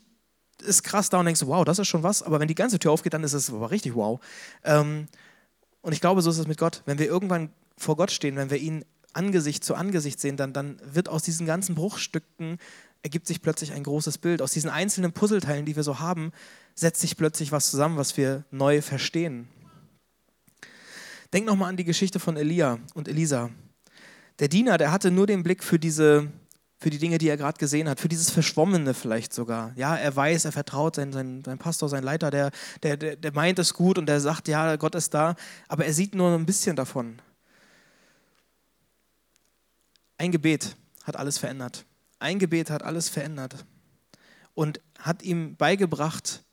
ist 0.63 0.83
krass 0.83 1.09
da 1.09 1.19
und 1.19 1.25
denkst, 1.25 1.41
wow, 1.45 1.63
das 1.63 1.79
ist 1.79 1.87
schon 1.87 2.03
was, 2.03 2.23
aber 2.23 2.39
wenn 2.39 2.47
die 2.47 2.55
ganze 2.55 2.79
Tür 2.79 2.91
aufgeht, 2.91 3.13
dann 3.13 3.23
ist 3.23 3.33
es 3.33 3.49
aber 3.49 3.71
richtig 3.71 3.95
wow. 3.95 4.19
Ähm, 4.63 5.07
und 5.81 5.93
ich 5.93 6.01
glaube, 6.01 6.21
so 6.21 6.29
ist 6.29 6.39
es 6.39 6.47
mit 6.47 6.57
Gott. 6.57 6.81
Wenn 6.85 6.97
wir 6.97 7.05
irgendwann 7.05 7.51
vor 7.77 7.95
Gott 7.95 8.11
stehen, 8.11 8.35
wenn 8.35 8.49
wir 8.49 8.57
ihn 8.57 8.83
Angesicht 9.13 9.63
zu 9.63 9.75
Angesicht 9.75 10.19
sehen, 10.19 10.35
dann, 10.35 10.51
dann 10.51 10.77
wird 10.83 11.09
aus 11.09 11.23
diesen 11.23 11.45
ganzen 11.45 11.75
Bruchstücken 11.75 12.57
ergibt 13.05 13.27
sich 13.27 13.41
plötzlich 13.41 13.71
ein 13.71 13.83
großes 13.83 14.17
Bild. 14.17 14.41
Aus 14.41 14.51
diesen 14.51 14.69
einzelnen 14.69 15.13
Puzzleteilen, 15.13 15.65
die 15.65 15.75
wir 15.75 15.83
so 15.83 15.99
haben, 15.99 16.31
setzt 16.73 17.01
sich 17.01 17.15
plötzlich 17.15 17.51
was 17.51 17.69
zusammen, 17.69 17.97
was 17.97 18.17
wir 18.17 18.43
neu 18.49 18.81
verstehen. 18.81 19.47
Denk 21.35 21.47
nochmal 21.47 21.67
an 21.67 21.75
die 21.75 21.83
Geschichte 21.83 22.21
von 22.21 22.37
Elia 22.37 22.79
und 22.93 23.09
Elisa. 23.09 23.49
Der 24.39 24.47
Diener, 24.47 24.77
der 24.77 24.93
hatte 24.93 25.11
nur 25.11 25.27
den 25.27 25.43
Blick 25.43 25.65
für 25.65 25.77
diese 25.77 26.31
für 26.77 26.89
die 26.89 26.97
Dinge, 26.97 27.17
die 27.17 27.27
er 27.27 27.35
gerade 27.35 27.57
gesehen 27.57 27.89
hat, 27.89 27.99
für 27.99 28.07
dieses 28.07 28.29
Verschwommene 28.29 28.93
vielleicht 28.93 29.33
sogar. 29.33 29.73
Ja, 29.75 29.97
er 29.97 30.15
weiß, 30.15 30.45
er 30.45 30.53
vertraut 30.53 30.95
sein, 30.95 31.11
sein, 31.11 31.43
sein 31.43 31.57
Pastor, 31.57 31.89
sein 31.89 32.03
Leiter, 32.03 32.31
der, 32.31 32.51
der, 32.83 32.95
der, 32.95 33.15
der 33.17 33.33
meint 33.33 33.59
es 33.59 33.73
gut 33.73 33.97
und 33.97 34.05
der 34.05 34.21
sagt, 34.21 34.47
ja, 34.47 34.77
Gott 34.77 34.95
ist 34.95 35.13
da, 35.13 35.35
aber 35.67 35.85
er 35.85 35.93
sieht 35.93 36.15
nur 36.15 36.33
ein 36.33 36.45
bisschen 36.45 36.77
davon. 36.77 37.21
Ein 40.17 40.31
Gebet 40.31 40.77
hat 41.03 41.17
alles 41.17 41.37
verändert. 41.37 41.83
Ein 42.19 42.39
Gebet 42.39 42.69
hat 42.69 42.81
alles 42.83 43.09
verändert 43.09 43.65
und 44.53 44.79
hat 44.99 45.21
ihm 45.21 45.57
beigebracht, 45.57 46.45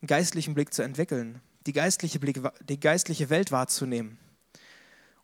einen 0.00 0.06
geistlichen 0.06 0.54
Blick 0.54 0.72
zu 0.72 0.82
entwickeln, 0.82 1.40
die 1.66 1.72
geistliche, 1.72 2.18
Blick, 2.18 2.40
die 2.68 2.80
geistliche 2.80 3.30
Welt 3.30 3.52
wahrzunehmen. 3.52 4.18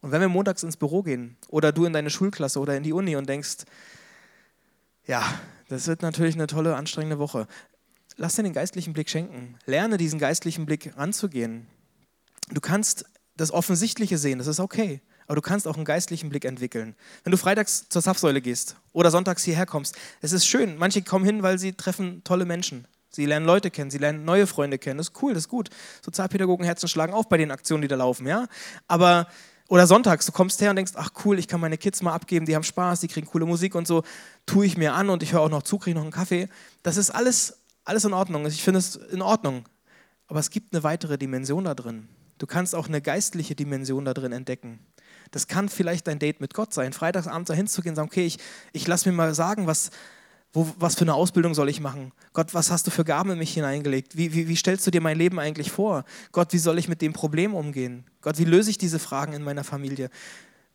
Und 0.00 0.12
wenn 0.12 0.20
wir 0.20 0.28
montags 0.28 0.62
ins 0.62 0.76
Büro 0.76 1.02
gehen 1.02 1.36
oder 1.48 1.72
du 1.72 1.84
in 1.84 1.92
deine 1.92 2.10
Schulklasse 2.10 2.60
oder 2.60 2.76
in 2.76 2.82
die 2.82 2.92
Uni 2.92 3.16
und 3.16 3.28
denkst, 3.28 3.64
Ja, 5.06 5.24
das 5.68 5.86
wird 5.86 6.02
natürlich 6.02 6.34
eine 6.34 6.46
tolle, 6.46 6.76
anstrengende 6.76 7.18
Woche. 7.18 7.46
Lass 8.16 8.36
dir 8.36 8.42
den 8.42 8.52
geistlichen 8.52 8.92
Blick 8.92 9.10
schenken. 9.10 9.56
Lerne 9.64 9.96
diesen 9.96 10.18
geistlichen 10.18 10.66
Blick 10.66 10.96
ranzugehen. 10.96 11.66
Du 12.50 12.60
kannst 12.60 13.04
das 13.36 13.52
Offensichtliche 13.52 14.18
sehen, 14.18 14.38
das 14.38 14.46
ist 14.46 14.60
okay. 14.60 15.00
Aber 15.26 15.36
du 15.36 15.42
kannst 15.42 15.68
auch 15.68 15.76
einen 15.76 15.84
geistlichen 15.84 16.30
Blick 16.30 16.44
entwickeln. 16.44 16.96
Wenn 17.22 17.32
du 17.32 17.36
freitags 17.36 17.88
zur 17.88 18.00
Safsäule 18.00 18.40
gehst 18.40 18.76
oder 18.92 19.10
sonntags 19.10 19.44
hierher 19.44 19.66
kommst, 19.66 19.96
es 20.22 20.32
ist 20.32 20.46
schön. 20.46 20.78
Manche 20.78 21.02
kommen 21.02 21.24
hin, 21.24 21.42
weil 21.42 21.58
sie 21.58 21.74
treffen 21.74 22.22
tolle 22.24 22.46
Menschen. 22.46 22.86
Sie 23.10 23.26
lernen 23.26 23.46
Leute 23.46 23.70
kennen, 23.70 23.90
sie 23.90 23.98
lernen 23.98 24.24
neue 24.24 24.46
Freunde 24.46 24.78
kennen. 24.78 24.98
Das 24.98 25.08
ist 25.08 25.22
cool, 25.22 25.34
das 25.34 25.44
ist 25.44 25.48
gut. 25.48 25.70
Sozialpädagogen 26.04 26.64
Herzen 26.64 26.88
schlagen 26.88 27.14
auf 27.14 27.28
bei 27.28 27.38
den 27.38 27.50
Aktionen, 27.50 27.82
die 27.82 27.88
da 27.88 27.96
laufen, 27.96 28.26
ja. 28.26 28.46
Aber 28.86 29.26
oder 29.68 29.86
sonntags, 29.86 30.24
du 30.24 30.32
kommst 30.32 30.60
her 30.62 30.70
und 30.70 30.76
denkst, 30.76 30.92
ach 30.96 31.10
cool, 31.24 31.38
ich 31.38 31.46
kann 31.46 31.60
meine 31.60 31.76
Kids 31.76 32.00
mal 32.00 32.14
abgeben, 32.14 32.46
die 32.46 32.54
haben 32.54 32.62
Spaß, 32.62 33.00
die 33.00 33.08
kriegen 33.08 33.26
coole 33.26 33.44
Musik 33.44 33.74
und 33.74 33.86
so, 33.86 34.02
tue 34.46 34.64
ich 34.64 34.78
mir 34.78 34.94
an 34.94 35.10
und 35.10 35.22
ich 35.22 35.34
höre 35.34 35.42
auch 35.42 35.50
noch 35.50 35.62
zu, 35.62 35.78
kriege 35.78 35.94
noch 35.94 36.02
einen 36.02 36.10
Kaffee. 36.10 36.48
Das 36.82 36.96
ist 36.96 37.10
alles, 37.10 37.58
alles 37.84 38.04
in 38.04 38.14
Ordnung. 38.14 38.46
Ich 38.46 38.62
finde 38.62 38.78
es 38.78 38.96
in 38.96 39.20
Ordnung. 39.20 39.68
Aber 40.26 40.40
es 40.40 40.50
gibt 40.50 40.72
eine 40.72 40.82
weitere 40.84 41.18
Dimension 41.18 41.64
da 41.64 41.74
drin. 41.74 42.08
Du 42.38 42.46
kannst 42.46 42.74
auch 42.74 42.88
eine 42.88 43.02
geistliche 43.02 43.54
Dimension 43.54 44.04
da 44.04 44.14
drin 44.14 44.32
entdecken. 44.32 44.78
Das 45.32 45.48
kann 45.48 45.68
vielleicht 45.68 46.06
dein 46.06 46.18
Date 46.18 46.40
mit 46.40 46.54
Gott 46.54 46.72
sein. 46.72 46.94
Freitagsabend 46.94 47.50
dahin 47.50 47.66
zu 47.66 47.82
gehen 47.82 47.90
und 47.90 47.96
sagen, 47.96 48.08
okay, 48.08 48.24
ich, 48.24 48.38
ich 48.72 48.86
lasse 48.86 49.08
mir 49.10 49.14
mal 49.14 49.34
sagen, 49.34 49.66
was, 49.66 49.90
wo, 50.52 50.66
was 50.78 50.94
für 50.94 51.02
eine 51.02 51.14
Ausbildung 51.14 51.54
soll 51.54 51.68
ich 51.68 51.80
machen? 51.80 52.12
Gott, 52.32 52.54
was 52.54 52.70
hast 52.70 52.86
du 52.86 52.90
für 52.90 53.04
Gaben 53.04 53.30
in 53.30 53.38
mich 53.38 53.52
hineingelegt? 53.52 54.16
Wie, 54.16 54.32
wie, 54.32 54.48
wie 54.48 54.56
stellst 54.56 54.86
du 54.86 54.90
dir 54.90 55.00
mein 55.00 55.18
Leben 55.18 55.38
eigentlich 55.38 55.70
vor? 55.70 56.04
Gott, 56.32 56.52
wie 56.52 56.58
soll 56.58 56.78
ich 56.78 56.88
mit 56.88 57.02
dem 57.02 57.12
Problem 57.12 57.54
umgehen? 57.54 58.04
Gott, 58.22 58.38
wie 58.38 58.44
löse 58.44 58.70
ich 58.70 58.78
diese 58.78 58.98
Fragen 58.98 59.34
in 59.34 59.42
meiner 59.42 59.64
Familie? 59.64 60.10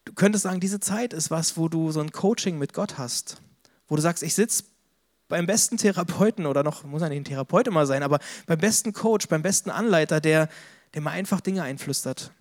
Du 0.05 0.13
könntest 0.13 0.43
sagen, 0.43 0.59
diese 0.59 0.79
Zeit 0.79 1.13
ist 1.13 1.31
was, 1.31 1.57
wo 1.57 1.69
du 1.69 1.91
so 1.91 2.01
ein 2.01 2.11
Coaching 2.11 2.59
mit 2.59 2.73
Gott 2.73 2.97
hast, 2.97 3.41
wo 3.87 3.95
du 3.95 4.01
sagst, 4.01 4.21
ich 4.21 4.35
sitze 4.35 4.65
beim 5.27 5.47
besten 5.47 5.77
Therapeuten 5.77 6.45
oder 6.45 6.61
noch, 6.61 6.83
muss 6.83 7.01
ja 7.01 7.09
nicht 7.09 7.21
ein 7.21 7.25
Therapeut 7.25 7.67
immer 7.67 7.85
sein, 7.85 8.03
aber 8.03 8.19
beim 8.45 8.59
besten 8.59 8.93
Coach, 8.93 9.27
beim 9.27 9.41
besten 9.41 9.71
Anleiter, 9.71 10.21
der, 10.21 10.49
der 10.93 11.01
mal 11.01 11.11
einfach 11.11 11.41
Dinge 11.41 11.63
einflüstert. 11.63 12.31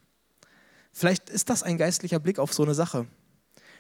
Vielleicht 0.93 1.31
ist 1.31 1.49
das 1.49 1.63
ein 1.63 1.79
geistlicher 1.79 2.19
Blick 2.19 2.39
auf 2.39 2.53
so 2.53 2.63
eine 2.63 2.75
Sache 2.75 3.07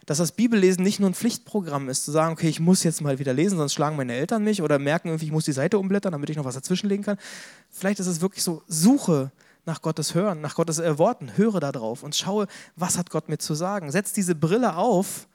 dass 0.07 0.19
das 0.19 0.33
Bibellesen 0.33 0.83
nicht 0.83 1.01
nur 1.01 1.11
ein 1.11 1.15
Pflichtprogramm 1.15 1.89
ist, 1.89 2.05
zu 2.05 2.11
sagen, 2.11 2.33
okay, 2.33 2.49
ich 2.49 2.61
muss 2.61 2.83
jetzt 2.83 3.01
mal 3.01 3.19
wieder 3.19 3.33
lesen, 3.33 3.59
sonst 3.59 3.75
schlagen 3.75 3.97
meine 3.97 4.15
Eltern 4.15 4.45
mich 4.45 4.63
oder 4.63 4.79
merken 4.79 5.09
irgendwie, 5.09 5.27
ich 5.27 5.33
muss 5.33 5.45
die 5.45 5.53
Seite 5.53 5.79
umblättern, 5.79 6.13
damit 6.13 6.31
ich 6.31 6.37
noch 6.37 6.45
was 6.45 6.55
dazwischenlegen 6.55 7.05
kann. 7.05 7.19
Vielleicht 7.71 8.01
ist 8.01 8.07
es 8.07 8.21
wirklich 8.21 8.43
so, 8.43 8.63
suche 8.67 9.31
nach 9.65 9.83
Gottes 9.83 10.15
Hören, 10.15 10.41
nach 10.41 10.55
Gottes 10.55 10.79
äh, 10.79 10.99
Worten, 10.99 11.37
höre 11.37 11.61
da 11.61 11.73
drauf 11.73 12.03
und 12.03 12.17
schaue, 12.17 12.47
was 12.77 12.99
hat 12.99 13.11
Gott 13.11 13.29
mir 13.29 13.39
zu 13.39 13.55
sagen. 13.55 13.91
Setz 13.91 14.13
diese 14.13 14.35
Brille 14.35 14.77
auf 14.77 15.29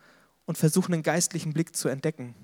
und 0.46 0.58
versuche 0.58 0.92
einen 0.92 1.04
geistlichen 1.04 1.54
Blick 1.54 1.76
zu 1.76 1.88
entdecken. 1.88 2.36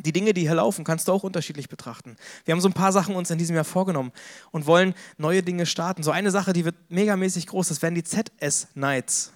Die 0.00 0.12
Dinge, 0.12 0.32
die 0.32 0.42
hier 0.42 0.54
laufen, 0.54 0.84
kannst 0.84 1.06
du 1.06 1.12
auch 1.12 1.22
unterschiedlich 1.22 1.68
betrachten. 1.68 2.16
Wir 2.44 2.52
haben 2.52 2.62
so 2.62 2.68
ein 2.68 2.72
paar 2.72 2.92
Sachen 2.92 3.14
uns 3.14 3.30
in 3.30 3.36
diesem 3.36 3.54
Jahr 3.54 3.64
vorgenommen 3.64 4.10
und 4.50 4.66
wollen 4.66 4.94
neue 5.18 5.42
Dinge 5.42 5.66
starten. 5.66 6.02
So 6.02 6.10
eine 6.10 6.30
Sache, 6.30 6.54
die 6.54 6.64
wird 6.64 6.76
megamäßig 6.88 7.46
groß, 7.46 7.68
das 7.68 7.82
werden 7.82 7.94
die 7.94 8.04
ZS-Nights. 8.04 9.32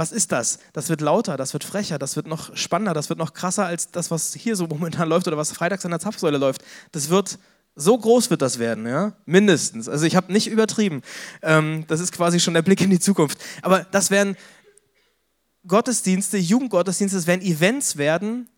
Was 0.00 0.12
ist 0.12 0.32
das? 0.32 0.60
Das 0.72 0.88
wird 0.88 1.02
lauter, 1.02 1.36
das 1.36 1.52
wird 1.52 1.62
frecher, 1.62 1.98
das 1.98 2.16
wird 2.16 2.26
noch 2.26 2.56
spannender, 2.56 2.94
das 2.94 3.10
wird 3.10 3.18
noch 3.18 3.34
krasser 3.34 3.66
als 3.66 3.90
das, 3.90 4.10
was 4.10 4.32
hier 4.32 4.56
so 4.56 4.66
momentan 4.70 5.06
läuft 5.06 5.28
oder 5.28 5.36
was 5.36 5.52
freitags 5.52 5.84
an 5.84 5.90
der 5.90 6.00
Zapfsäule 6.00 6.38
läuft. 6.38 6.64
Das 6.90 7.10
wird 7.10 7.38
so 7.74 7.98
groß 7.98 8.30
wird 8.30 8.40
das 8.40 8.58
werden, 8.58 8.86
ja, 8.86 9.12
mindestens. 9.26 9.90
Also 9.90 10.06
ich 10.06 10.16
habe 10.16 10.32
nicht 10.32 10.46
übertrieben. 10.46 11.02
Ähm, 11.42 11.84
das 11.86 12.00
ist 12.00 12.12
quasi 12.12 12.40
schon 12.40 12.54
der 12.54 12.62
Blick 12.62 12.80
in 12.80 12.88
die 12.88 12.98
Zukunft. 12.98 13.36
Aber 13.60 13.80
das 13.90 14.10
werden 14.10 14.38
Gottesdienste, 15.66 16.38
Jugendgottesdienste, 16.38 17.18
das 17.18 17.26
werden 17.26 17.42
Events 17.42 17.98
werden, 17.98 18.48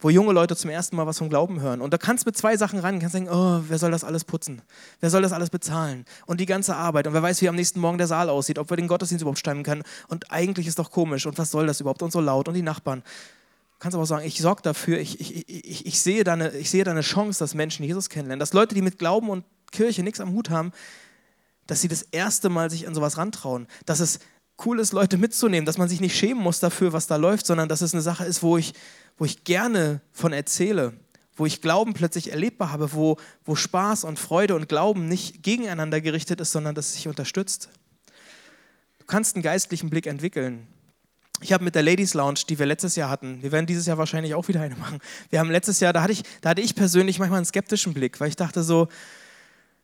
wo 0.00 0.08
junge 0.08 0.32
Leute 0.32 0.56
zum 0.56 0.70
ersten 0.70 0.96
Mal 0.96 1.06
was 1.06 1.18
vom 1.18 1.28
Glauben 1.28 1.60
hören. 1.60 1.80
Und 1.80 1.92
da 1.92 1.98
kannst 1.98 2.24
du 2.24 2.28
mit 2.28 2.36
zwei 2.36 2.56
Sachen 2.56 2.78
ran, 2.78 2.98
kannst 2.98 3.14
denken, 3.14 3.30
oh, 3.30 3.62
wer 3.68 3.78
soll 3.78 3.90
das 3.90 4.02
alles 4.02 4.24
putzen? 4.24 4.62
Wer 5.00 5.10
soll 5.10 5.22
das 5.22 5.32
alles 5.32 5.50
bezahlen? 5.50 6.06
Und 6.26 6.40
die 6.40 6.46
ganze 6.46 6.74
Arbeit. 6.74 7.06
Und 7.06 7.12
wer 7.12 7.22
weiß, 7.22 7.42
wie 7.42 7.48
am 7.48 7.54
nächsten 7.54 7.80
Morgen 7.80 7.98
der 7.98 8.06
Saal 8.06 8.30
aussieht, 8.30 8.58
ob 8.58 8.70
wir 8.70 8.76
den 8.76 8.88
Gottesdienst 8.88 9.22
überhaupt 9.22 9.38
stemmen 9.38 9.62
können. 9.62 9.82
Und 10.08 10.30
eigentlich 10.30 10.66
ist 10.66 10.78
doch 10.78 10.90
komisch. 10.90 11.26
Und 11.26 11.36
was 11.38 11.50
soll 11.50 11.66
das 11.66 11.80
überhaupt? 11.80 12.02
Und 12.02 12.12
so 12.12 12.20
laut. 12.20 12.48
Und 12.48 12.54
die 12.54 12.62
Nachbarn. 12.62 13.00
Du 13.00 13.78
kannst 13.78 13.94
aber 13.94 14.02
auch 14.02 14.08
sagen, 14.08 14.26
ich 14.26 14.38
sorge 14.40 14.62
dafür, 14.62 14.98
ich, 14.98 15.20
ich, 15.20 15.48
ich, 15.48 15.86
ich, 15.86 16.00
sehe 16.00 16.24
da 16.24 16.34
eine, 16.34 16.50
ich 16.50 16.70
sehe 16.70 16.84
da 16.84 16.98
Chance, 17.00 17.38
dass 17.38 17.54
Menschen 17.54 17.84
Jesus 17.84 18.08
kennenlernen. 18.08 18.40
Dass 18.40 18.52
Leute, 18.52 18.74
die 18.74 18.82
mit 18.82 18.98
Glauben 18.98 19.28
und 19.28 19.44
Kirche 19.70 20.02
nichts 20.02 20.20
am 20.20 20.32
Hut 20.32 20.50
haben, 20.50 20.72
dass 21.66 21.80
sie 21.82 21.88
das 21.88 22.02
erste 22.02 22.48
Mal 22.48 22.70
sich 22.70 22.86
an 22.88 22.94
sowas 22.94 23.16
rantrauen. 23.16 23.66
Dass 23.86 24.00
es 24.00 24.18
cool 24.64 24.80
ist, 24.80 24.92
Leute 24.92 25.16
mitzunehmen, 25.16 25.66
dass 25.66 25.78
man 25.78 25.88
sich 25.88 26.00
nicht 26.00 26.16
schämen 26.16 26.42
muss 26.42 26.60
dafür, 26.60 26.92
was 26.92 27.06
da 27.06 27.16
läuft, 27.16 27.46
sondern 27.46 27.68
dass 27.68 27.80
es 27.80 27.94
eine 27.94 28.02
Sache 28.02 28.24
ist, 28.24 28.42
wo 28.42 28.56
ich, 28.58 28.74
wo 29.20 29.26
ich 29.26 29.44
gerne 29.44 30.00
von 30.12 30.32
erzähle, 30.32 30.94
wo 31.36 31.44
ich 31.44 31.60
Glauben 31.60 31.92
plötzlich 31.92 32.32
erlebbar 32.32 32.72
habe, 32.72 32.94
wo, 32.94 33.18
wo 33.44 33.54
Spaß 33.54 34.04
und 34.04 34.18
Freude 34.18 34.54
und 34.54 34.66
Glauben 34.66 35.08
nicht 35.08 35.42
gegeneinander 35.42 36.00
gerichtet 36.00 36.40
ist, 36.40 36.52
sondern 36.52 36.74
dass 36.74 36.86
es 36.86 36.94
sich 36.94 37.06
unterstützt. 37.06 37.68
Du 38.98 39.04
kannst 39.04 39.36
einen 39.36 39.42
geistlichen 39.42 39.90
Blick 39.90 40.06
entwickeln. 40.06 40.66
Ich 41.42 41.52
habe 41.52 41.64
mit 41.64 41.74
der 41.74 41.82
Ladies 41.82 42.14
Lounge, 42.14 42.40
die 42.48 42.58
wir 42.58 42.64
letztes 42.64 42.96
Jahr 42.96 43.10
hatten, 43.10 43.42
wir 43.42 43.52
werden 43.52 43.66
dieses 43.66 43.84
Jahr 43.84 43.98
wahrscheinlich 43.98 44.34
auch 44.34 44.48
wieder 44.48 44.62
eine 44.62 44.76
machen. 44.76 45.00
Wir 45.28 45.38
haben 45.38 45.50
letztes 45.50 45.80
Jahr, 45.80 45.92
da 45.92 46.00
hatte 46.00 46.12
ich, 46.12 46.22
da 46.40 46.48
hatte 46.48 46.62
ich 46.62 46.74
persönlich 46.74 47.18
manchmal 47.18 47.40
einen 47.40 47.46
skeptischen 47.46 47.92
Blick, 47.92 48.20
weil 48.20 48.28
ich 48.28 48.36
dachte 48.36 48.62
so, 48.62 48.88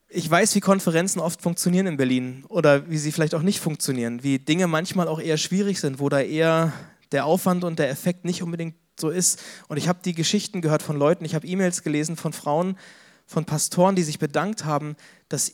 ich 0.09 0.31
weiß, 0.31 0.55
wie 0.55 0.61
Konferenzen 0.61 1.21
oft 1.21 1.43
funktionieren 1.43 1.87
in 1.87 1.99
Berlin 1.99 2.47
oder 2.49 2.89
wie 2.89 2.97
sie 2.97 3.13
vielleicht 3.13 3.35
auch 3.35 3.43
nicht 3.43 3.61
funktionieren, 3.61 4.23
wie 4.23 4.39
Dinge 4.39 4.67
manchmal 4.67 5.09
auch 5.09 5.21
eher 5.21 5.37
schwierig 5.37 5.79
sind, 5.79 5.99
wo 6.01 6.09
da 6.09 6.21
eher 6.21 6.73
der 7.13 7.27
Aufwand 7.27 7.65
und 7.65 7.79
der 7.79 7.91
Effekt 7.91 8.25
nicht 8.25 8.43
unbedingt 8.43 8.77
so 9.01 9.11
ist. 9.11 9.43
Und 9.69 9.77
ich 9.77 9.89
habe 9.89 9.99
die 10.05 10.15
Geschichten 10.15 10.61
gehört 10.61 10.83
von 10.83 10.97
Leuten, 10.97 11.25
ich 11.25 11.35
habe 11.35 11.47
E-Mails 11.47 11.83
gelesen 11.83 12.17
von 12.17 12.33
Frauen, 12.33 12.79
von 13.27 13.45
Pastoren, 13.45 13.97
die 13.97 14.03
sich 14.03 14.19
bedankt 14.19 14.65
haben, 14.65 14.97
dass, 15.29 15.53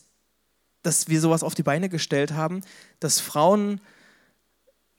dass 0.83 1.07
wir 1.07 1.19
sowas 1.19 1.43
auf 1.43 1.55
die 1.55 1.63
Beine 1.63 1.89
gestellt 1.89 2.33
haben, 2.33 2.61
dass 2.99 3.19
Frauen 3.19 3.81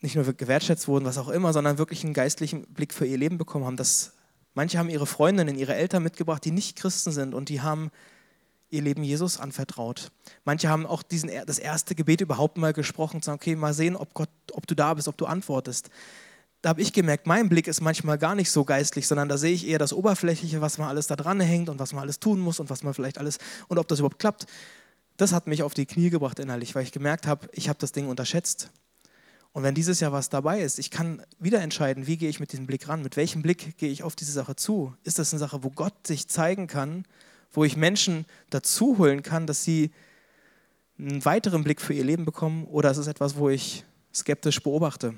nicht 0.00 0.16
nur 0.16 0.24
gewertschätzt 0.32 0.86
wurden, 0.86 1.04
was 1.04 1.18
auch 1.18 1.28
immer, 1.28 1.52
sondern 1.52 1.78
wirklich 1.78 2.04
einen 2.04 2.14
geistlichen 2.14 2.66
Blick 2.66 2.92
für 2.92 3.06
ihr 3.06 3.16
Leben 3.16 3.38
bekommen 3.38 3.64
haben. 3.64 3.76
Dass 3.76 4.12
manche 4.52 4.78
haben 4.78 4.90
ihre 4.90 5.06
Freundinnen, 5.06 5.56
ihre 5.56 5.74
Eltern 5.74 6.02
mitgebracht, 6.02 6.44
die 6.44 6.50
nicht 6.50 6.76
Christen 6.76 7.10
sind 7.10 7.34
und 7.34 7.48
die 7.48 7.62
haben 7.62 7.90
ihr 8.70 8.82
Leben 8.82 9.04
Jesus 9.04 9.38
anvertraut. 9.38 10.10
Manche 10.44 10.68
haben 10.68 10.84
auch 10.84 11.02
diesen, 11.02 11.30
das 11.46 11.58
erste 11.58 11.94
Gebet 11.94 12.20
überhaupt 12.20 12.58
mal 12.58 12.72
gesprochen 12.72 13.16
und 13.16 13.24
sagen, 13.24 13.36
okay, 13.36 13.56
mal 13.56 13.72
sehen, 13.72 13.96
ob, 13.96 14.12
Gott, 14.14 14.28
ob 14.52 14.66
du 14.66 14.74
da 14.74 14.92
bist, 14.94 15.08
ob 15.08 15.16
du 15.16 15.26
antwortest. 15.26 15.90
Da 16.64 16.70
habe 16.70 16.80
ich 16.80 16.94
gemerkt, 16.94 17.26
mein 17.26 17.50
Blick 17.50 17.68
ist 17.68 17.82
manchmal 17.82 18.16
gar 18.16 18.34
nicht 18.34 18.50
so 18.50 18.64
geistlich, 18.64 19.06
sondern 19.06 19.28
da 19.28 19.36
sehe 19.36 19.52
ich 19.52 19.68
eher 19.68 19.78
das 19.78 19.92
Oberflächliche, 19.92 20.62
was 20.62 20.78
man 20.78 20.88
alles 20.88 21.06
da 21.06 21.14
dran 21.14 21.38
hängt 21.40 21.68
und 21.68 21.78
was 21.78 21.92
man 21.92 22.00
alles 22.00 22.20
tun 22.20 22.40
muss 22.40 22.58
und 22.58 22.70
was 22.70 22.82
man 22.82 22.94
vielleicht 22.94 23.18
alles 23.18 23.36
und 23.68 23.78
ob 23.78 23.86
das 23.86 23.98
überhaupt 23.98 24.18
klappt. 24.18 24.46
Das 25.18 25.34
hat 25.34 25.46
mich 25.46 25.62
auf 25.62 25.74
die 25.74 25.84
Knie 25.84 26.08
gebracht 26.08 26.38
innerlich, 26.38 26.74
weil 26.74 26.82
ich 26.82 26.90
gemerkt 26.90 27.26
habe, 27.26 27.48
ich 27.52 27.68
habe 27.68 27.78
das 27.78 27.92
Ding 27.92 28.08
unterschätzt. 28.08 28.70
Und 29.52 29.62
wenn 29.62 29.74
dieses 29.74 30.00
Jahr 30.00 30.12
was 30.12 30.30
dabei 30.30 30.62
ist, 30.62 30.78
ich 30.78 30.90
kann 30.90 31.22
wieder 31.38 31.60
entscheiden, 31.60 32.06
wie 32.06 32.16
gehe 32.16 32.30
ich 32.30 32.40
mit 32.40 32.52
diesem 32.52 32.66
Blick 32.66 32.88
ran, 32.88 33.02
mit 33.02 33.18
welchem 33.18 33.42
Blick 33.42 33.76
gehe 33.76 33.90
ich 33.90 34.02
auf 34.02 34.16
diese 34.16 34.32
Sache 34.32 34.56
zu. 34.56 34.94
Ist 35.04 35.18
das 35.18 35.34
eine 35.34 35.40
Sache, 35.40 35.62
wo 35.64 35.70
Gott 35.70 36.06
sich 36.06 36.28
zeigen 36.28 36.66
kann 36.66 37.04
wo 37.54 37.64
ich 37.64 37.76
Menschen 37.76 38.26
dazu 38.50 38.98
holen 38.98 39.22
kann, 39.22 39.46
dass 39.46 39.64
sie 39.64 39.90
einen 40.98 41.24
weiteren 41.24 41.64
Blick 41.64 41.80
für 41.80 41.94
ihr 41.94 42.04
Leben 42.04 42.24
bekommen 42.24 42.64
oder 42.64 42.90
ist 42.90 42.98
es 42.98 43.06
etwas, 43.06 43.36
wo 43.36 43.48
ich 43.48 43.84
skeptisch 44.12 44.62
beobachte? 44.62 45.14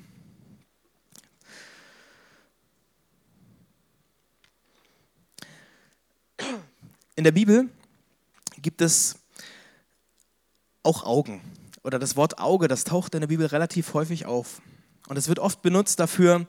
In 7.16 7.24
der 7.24 7.32
Bibel 7.32 7.70
gibt 8.60 8.82
es 8.82 9.16
auch 10.82 11.02
Augen. 11.04 11.40
Oder 11.82 11.98
das 11.98 12.14
Wort 12.16 12.38
Auge, 12.38 12.68
das 12.68 12.84
taucht 12.84 13.14
in 13.14 13.20
der 13.20 13.28
Bibel 13.28 13.46
relativ 13.46 13.94
häufig 13.94 14.26
auf. 14.26 14.60
Und 15.08 15.16
es 15.16 15.28
wird 15.28 15.38
oft 15.38 15.62
benutzt 15.62 15.98
dafür, 15.98 16.46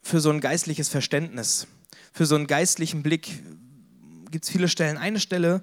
für 0.00 0.20
so 0.20 0.30
ein 0.30 0.40
geistliches 0.40 0.88
Verständnis, 0.88 1.66
für 2.12 2.26
so 2.26 2.34
einen 2.34 2.46
geistlichen 2.46 3.02
Blick 3.02 3.42
gibt 4.30 4.44
es 4.44 4.50
viele 4.50 4.68
Stellen. 4.68 4.98
Eine 4.98 5.20
Stelle, 5.20 5.62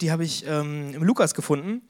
die 0.00 0.10
habe 0.10 0.24
ich 0.24 0.46
ähm, 0.46 0.94
im 0.94 1.02
Lukas 1.04 1.34
gefunden. 1.34 1.82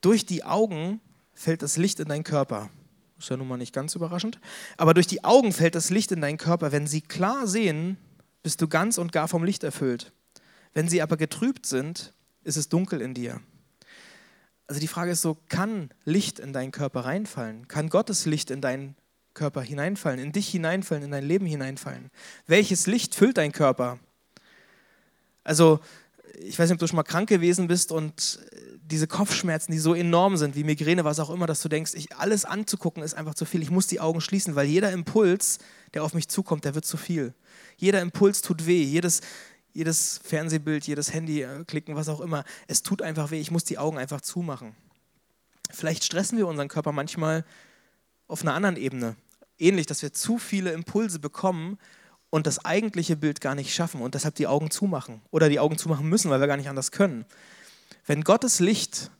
Durch 0.00 0.26
die 0.26 0.44
Augen 0.44 1.00
fällt 1.34 1.62
das 1.62 1.76
Licht 1.76 2.00
in 2.00 2.08
deinen 2.08 2.24
Körper. 2.24 2.70
Ist 3.18 3.30
ja 3.30 3.36
nun 3.36 3.48
mal 3.48 3.56
nicht 3.56 3.72
ganz 3.72 3.94
überraschend. 3.94 4.40
Aber 4.76 4.94
durch 4.94 5.06
die 5.06 5.24
Augen 5.24 5.52
fällt 5.52 5.74
das 5.74 5.90
Licht 5.90 6.12
in 6.12 6.20
deinen 6.20 6.38
Körper. 6.38 6.70
Wenn 6.72 6.86
sie 6.86 7.00
klar 7.00 7.46
sehen, 7.46 7.96
bist 8.42 8.60
du 8.60 8.68
ganz 8.68 8.98
und 8.98 9.12
gar 9.12 9.28
vom 9.28 9.44
Licht 9.44 9.64
erfüllt. 9.64 10.12
Wenn 10.74 10.88
sie 10.88 11.02
aber 11.02 11.16
getrübt 11.16 11.66
sind, 11.66 12.12
ist 12.44 12.56
es 12.56 12.68
dunkel 12.68 13.00
in 13.00 13.14
dir. 13.14 13.40
Also 14.66 14.80
die 14.80 14.88
Frage 14.88 15.10
ist 15.10 15.22
so, 15.22 15.36
kann 15.48 15.90
Licht 16.04 16.38
in 16.38 16.52
deinen 16.52 16.70
Körper 16.70 17.00
reinfallen? 17.04 17.68
Kann 17.68 17.88
Gottes 17.88 18.26
Licht 18.26 18.50
in 18.50 18.60
deinen 18.60 18.96
Körper 19.34 19.62
hineinfallen, 19.62 20.18
in 20.18 20.32
dich 20.32 20.48
hineinfallen, 20.48 21.04
in 21.04 21.10
dein 21.10 21.24
Leben 21.24 21.46
hineinfallen? 21.46 22.10
Welches 22.46 22.86
Licht 22.86 23.14
füllt 23.14 23.38
dein 23.38 23.52
Körper? 23.52 23.98
Also, 25.44 25.80
ich 26.38 26.58
weiß 26.58 26.68
nicht, 26.68 26.76
ob 26.76 26.80
du 26.80 26.86
schon 26.86 26.96
mal 26.96 27.02
krank 27.02 27.28
gewesen 27.28 27.66
bist 27.66 27.92
und 27.92 28.40
diese 28.92 29.06
Kopfschmerzen, 29.06 29.72
die 29.72 29.78
so 29.78 29.94
enorm 29.94 30.36
sind, 30.36 30.54
wie 30.54 30.64
Migräne, 30.64 31.04
was 31.04 31.20
auch 31.20 31.30
immer, 31.30 31.46
dass 31.46 31.62
du 31.62 31.68
denkst, 31.68 31.92
ich, 31.94 32.14
alles 32.16 32.44
anzugucken 32.44 33.02
ist 33.02 33.14
einfach 33.14 33.34
zu 33.34 33.44
viel. 33.44 33.62
Ich 33.62 33.70
muss 33.70 33.86
die 33.86 34.00
Augen 34.00 34.20
schließen, 34.20 34.54
weil 34.54 34.66
jeder 34.66 34.92
Impuls, 34.92 35.58
der 35.94 36.04
auf 36.04 36.14
mich 36.14 36.28
zukommt, 36.28 36.64
der 36.64 36.74
wird 36.74 36.84
zu 36.84 36.96
viel. 36.96 37.34
Jeder 37.76 38.00
Impuls 38.00 38.42
tut 38.42 38.66
weh, 38.66 38.82
jedes, 38.82 39.20
jedes 39.72 40.20
Fernsehbild, 40.24 40.86
jedes 40.86 41.12
Handy 41.12 41.42
äh, 41.42 41.64
klicken, 41.64 41.96
was 41.96 42.08
auch 42.08 42.20
immer. 42.20 42.44
Es 42.66 42.82
tut 42.82 43.02
einfach 43.02 43.30
weh, 43.30 43.40
ich 43.40 43.50
muss 43.50 43.64
die 43.64 43.78
Augen 43.78 43.98
einfach 43.98 44.20
zumachen. 44.20 44.74
Vielleicht 45.70 46.04
stressen 46.04 46.38
wir 46.38 46.46
unseren 46.46 46.68
Körper 46.68 46.92
manchmal 46.92 47.44
auf 48.28 48.42
einer 48.42 48.54
anderen 48.54 48.76
Ebene. 48.76 49.16
Ähnlich, 49.58 49.86
dass 49.86 50.02
wir 50.02 50.12
zu 50.12 50.38
viele 50.38 50.72
Impulse 50.72 51.18
bekommen 51.18 51.78
und 52.30 52.46
das 52.46 52.64
eigentliche 52.64 53.16
Bild 53.16 53.40
gar 53.40 53.54
nicht 53.54 53.74
schaffen 53.74 54.00
und 54.00 54.14
deshalb 54.14 54.34
die 54.34 54.46
Augen 54.46 54.70
zumachen 54.70 55.20
oder 55.30 55.48
die 55.48 55.60
Augen 55.60 55.78
zumachen 55.78 56.08
müssen, 56.08 56.30
weil 56.30 56.40
wir 56.40 56.46
gar 56.46 56.56
nicht 56.56 56.68
anders 56.68 56.90
können. 56.90 57.24
Wenn 58.06 58.24
Gottes 58.24 58.58
Licht 58.58 59.10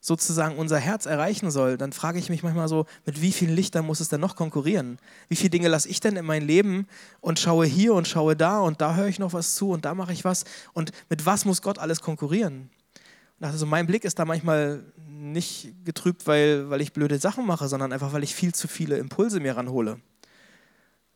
sozusagen 0.00 0.56
unser 0.56 0.78
Herz 0.78 1.04
erreichen 1.04 1.50
soll, 1.50 1.76
dann 1.76 1.92
frage 1.92 2.18
ich 2.18 2.30
mich 2.30 2.42
manchmal 2.42 2.68
so, 2.68 2.86
mit 3.04 3.20
wie 3.20 3.32
vielen 3.32 3.54
Lichtern 3.54 3.84
muss 3.84 4.00
es 4.00 4.08
denn 4.08 4.20
noch 4.20 4.34
konkurrieren? 4.34 4.98
Wie 5.28 5.36
viele 5.36 5.50
Dinge 5.50 5.68
lasse 5.68 5.88
ich 5.88 6.00
denn 6.00 6.16
in 6.16 6.24
mein 6.24 6.42
Leben 6.42 6.86
und 7.20 7.38
schaue 7.38 7.66
hier 7.66 7.92
und 7.94 8.08
schaue 8.08 8.34
da 8.34 8.60
und 8.60 8.80
da 8.80 8.94
höre 8.94 9.08
ich 9.08 9.18
noch 9.18 9.34
was 9.34 9.54
zu 9.54 9.70
und 9.70 9.84
da 9.84 9.94
mache 9.94 10.12
ich 10.12 10.24
was 10.24 10.44
und 10.72 10.92
mit 11.10 11.26
was 11.26 11.44
muss 11.44 11.60
Gott 11.60 11.78
alles 11.78 12.00
konkurrieren? 12.00 12.70
Also 13.40 13.66
mein 13.66 13.86
Blick 13.86 14.04
ist 14.04 14.18
da 14.18 14.24
manchmal 14.24 14.82
nicht 15.06 15.74
getrübt, 15.84 16.26
weil, 16.26 16.70
weil 16.70 16.80
ich 16.80 16.92
blöde 16.92 17.18
Sachen 17.18 17.46
mache, 17.46 17.68
sondern 17.68 17.92
einfach, 17.92 18.12
weil 18.12 18.22
ich 18.22 18.34
viel 18.34 18.54
zu 18.54 18.68
viele 18.68 18.96
Impulse 18.96 19.40
mir 19.40 19.56
ranhole. 19.56 20.00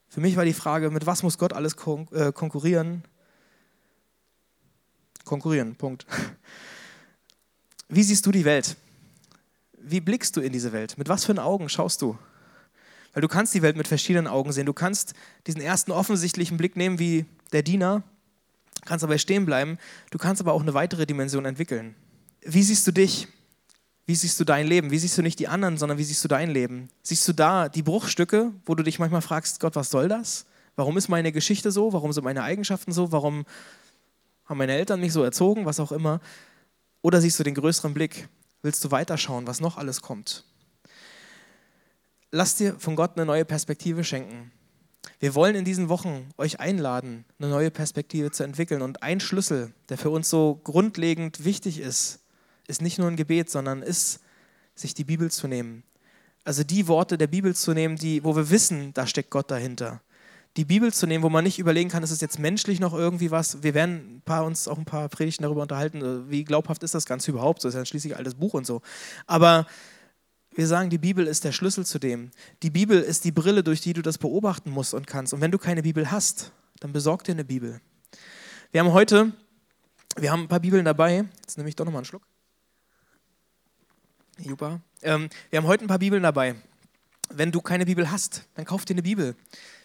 Für 0.08 0.20
mich 0.20 0.36
war 0.36 0.44
die 0.44 0.52
Frage, 0.52 0.90
mit 0.90 1.06
was 1.06 1.22
muss 1.22 1.38
Gott 1.38 1.52
alles 1.52 1.74
äh, 2.12 2.32
konkurrieren? 2.32 3.02
Konkurrieren, 5.24 5.74
Punkt. 5.76 6.06
Wie 7.94 8.02
siehst 8.02 8.26
du 8.26 8.32
die 8.32 8.44
Welt? 8.44 8.76
Wie 9.78 10.00
blickst 10.00 10.36
du 10.36 10.40
in 10.40 10.52
diese 10.52 10.72
Welt? 10.72 10.98
Mit 10.98 11.08
was 11.08 11.24
für 11.24 11.40
Augen 11.40 11.68
schaust 11.68 12.02
du? 12.02 12.18
Weil 13.12 13.20
du 13.20 13.28
kannst 13.28 13.54
die 13.54 13.62
Welt 13.62 13.76
mit 13.76 13.86
verschiedenen 13.86 14.26
Augen 14.26 14.50
sehen. 14.50 14.66
Du 14.66 14.72
kannst 14.72 15.14
diesen 15.46 15.60
ersten 15.60 15.92
offensichtlichen 15.92 16.56
Blick 16.56 16.74
nehmen 16.74 16.98
wie 16.98 17.24
der 17.52 17.62
Diener, 17.62 18.02
kannst 18.84 19.04
aber 19.04 19.16
stehen 19.18 19.46
bleiben. 19.46 19.78
Du 20.10 20.18
kannst 20.18 20.42
aber 20.42 20.54
auch 20.54 20.62
eine 20.62 20.74
weitere 20.74 21.06
Dimension 21.06 21.44
entwickeln. 21.44 21.94
Wie 22.42 22.64
siehst 22.64 22.84
du 22.88 22.90
dich? 22.90 23.28
Wie 24.06 24.16
siehst 24.16 24.40
du 24.40 24.44
dein 24.44 24.66
Leben? 24.66 24.90
Wie 24.90 24.98
siehst 24.98 25.16
du 25.16 25.22
nicht 25.22 25.38
die 25.38 25.46
anderen, 25.46 25.78
sondern 25.78 25.96
wie 25.96 26.04
siehst 26.04 26.24
du 26.24 26.28
dein 26.28 26.50
Leben? 26.50 26.88
Siehst 27.04 27.28
du 27.28 27.32
da 27.32 27.68
die 27.68 27.82
Bruchstücke, 27.82 28.50
wo 28.66 28.74
du 28.74 28.82
dich 28.82 28.98
manchmal 28.98 29.22
fragst, 29.22 29.60
Gott, 29.60 29.76
was 29.76 29.90
soll 29.90 30.08
das? 30.08 30.46
Warum 30.74 30.96
ist 30.96 31.08
meine 31.08 31.30
Geschichte 31.30 31.70
so? 31.70 31.92
Warum 31.92 32.12
sind 32.12 32.24
meine 32.24 32.42
Eigenschaften 32.42 32.90
so? 32.90 33.12
Warum 33.12 33.46
haben 34.46 34.58
meine 34.58 34.72
Eltern 34.72 34.98
mich 34.98 35.12
so 35.12 35.22
erzogen? 35.22 35.64
Was 35.64 35.78
auch 35.78 35.92
immer. 35.92 36.20
Oder 37.04 37.20
siehst 37.20 37.38
du 37.38 37.42
den 37.42 37.54
größeren 37.54 37.92
Blick? 37.92 38.30
Willst 38.62 38.82
du 38.82 38.90
weiterschauen, 38.90 39.46
was 39.46 39.60
noch 39.60 39.76
alles 39.76 40.00
kommt? 40.00 40.46
Lass 42.30 42.56
dir 42.56 42.80
von 42.80 42.96
Gott 42.96 43.16
eine 43.16 43.26
neue 43.26 43.44
Perspektive 43.44 44.04
schenken. 44.04 44.50
Wir 45.20 45.34
wollen 45.34 45.54
in 45.54 45.66
diesen 45.66 45.90
Wochen 45.90 46.30
euch 46.38 46.60
einladen, 46.60 47.26
eine 47.38 47.50
neue 47.50 47.70
Perspektive 47.70 48.30
zu 48.30 48.42
entwickeln. 48.42 48.80
Und 48.80 49.02
ein 49.02 49.20
Schlüssel, 49.20 49.74
der 49.90 49.98
für 49.98 50.08
uns 50.08 50.30
so 50.30 50.58
grundlegend 50.64 51.44
wichtig 51.44 51.78
ist, 51.78 52.20
ist 52.68 52.80
nicht 52.80 52.98
nur 52.98 53.08
ein 53.08 53.16
Gebet, 53.16 53.50
sondern 53.50 53.82
ist, 53.82 54.20
sich 54.74 54.94
die 54.94 55.04
Bibel 55.04 55.30
zu 55.30 55.46
nehmen. 55.46 55.82
Also 56.42 56.64
die 56.64 56.88
Worte 56.88 57.18
der 57.18 57.26
Bibel 57.26 57.54
zu 57.54 57.74
nehmen, 57.74 57.96
die, 57.96 58.24
wo 58.24 58.34
wir 58.34 58.48
wissen, 58.48 58.94
da 58.94 59.06
steckt 59.06 59.28
Gott 59.28 59.50
dahinter. 59.50 60.00
Die 60.56 60.64
Bibel 60.64 60.92
zu 60.92 61.06
nehmen, 61.06 61.24
wo 61.24 61.30
man 61.30 61.42
nicht 61.42 61.58
überlegen 61.58 61.90
kann, 61.90 62.04
ist 62.04 62.12
es 62.12 62.20
jetzt 62.20 62.38
menschlich 62.38 62.78
noch 62.78 62.94
irgendwie 62.94 63.32
was. 63.32 63.64
Wir 63.64 63.74
werden 63.74 64.22
paar, 64.24 64.44
uns 64.44 64.68
auch 64.68 64.78
ein 64.78 64.84
paar 64.84 65.08
Predigten 65.08 65.42
darüber 65.42 65.62
unterhalten, 65.62 66.00
äh, 66.02 66.30
wie 66.30 66.44
glaubhaft 66.44 66.82
ist 66.84 66.94
das 66.94 67.06
Ganze 67.06 67.32
überhaupt. 67.32 67.60
So 67.60 67.68
ist 67.68 67.74
ja 67.74 67.84
schließlich 67.84 68.14
ein 68.14 68.18
altes 68.18 68.36
Buch 68.36 68.54
und 68.54 68.64
so. 68.64 68.80
Aber 69.26 69.66
wir 70.54 70.68
sagen, 70.68 70.90
die 70.90 70.98
Bibel 70.98 71.26
ist 71.26 71.42
der 71.42 71.50
Schlüssel 71.50 71.84
zu 71.84 71.98
dem. 71.98 72.30
Die 72.62 72.70
Bibel 72.70 73.00
ist 73.00 73.24
die 73.24 73.32
Brille, 73.32 73.64
durch 73.64 73.80
die 73.80 73.92
du 73.92 74.02
das 74.02 74.18
beobachten 74.18 74.70
musst 74.70 74.94
und 74.94 75.06
kannst. 75.08 75.34
Und 75.34 75.40
wenn 75.40 75.50
du 75.50 75.58
keine 75.58 75.82
Bibel 75.82 76.12
hast, 76.12 76.52
dann 76.78 76.92
besorg 76.92 77.24
dir 77.24 77.32
eine 77.32 77.44
Bibel. 77.44 77.80
Wir 78.70 78.80
haben 78.80 78.92
heute, 78.92 79.32
wir 80.16 80.30
haben 80.30 80.42
ein 80.42 80.48
paar 80.48 80.60
Bibeln 80.60 80.84
dabei. 80.84 81.24
Jetzt 81.40 81.56
nehme 81.58 81.68
ich 81.68 81.74
doch 81.74 81.84
nochmal 81.84 82.00
einen 82.00 82.06
Schluck. 82.06 82.22
Super. 84.38 84.80
Ähm, 85.02 85.28
wir 85.50 85.58
haben 85.58 85.66
heute 85.66 85.84
ein 85.84 85.88
paar 85.88 85.98
Bibeln 85.98 86.22
dabei. 86.22 86.54
Wenn 87.30 87.50
du 87.50 87.60
keine 87.60 87.86
Bibel 87.86 88.10
hast, 88.10 88.44
dann 88.54 88.64
kauf 88.64 88.84
dir 88.84 88.94
eine 88.94 89.02
Bibel. 89.02 89.34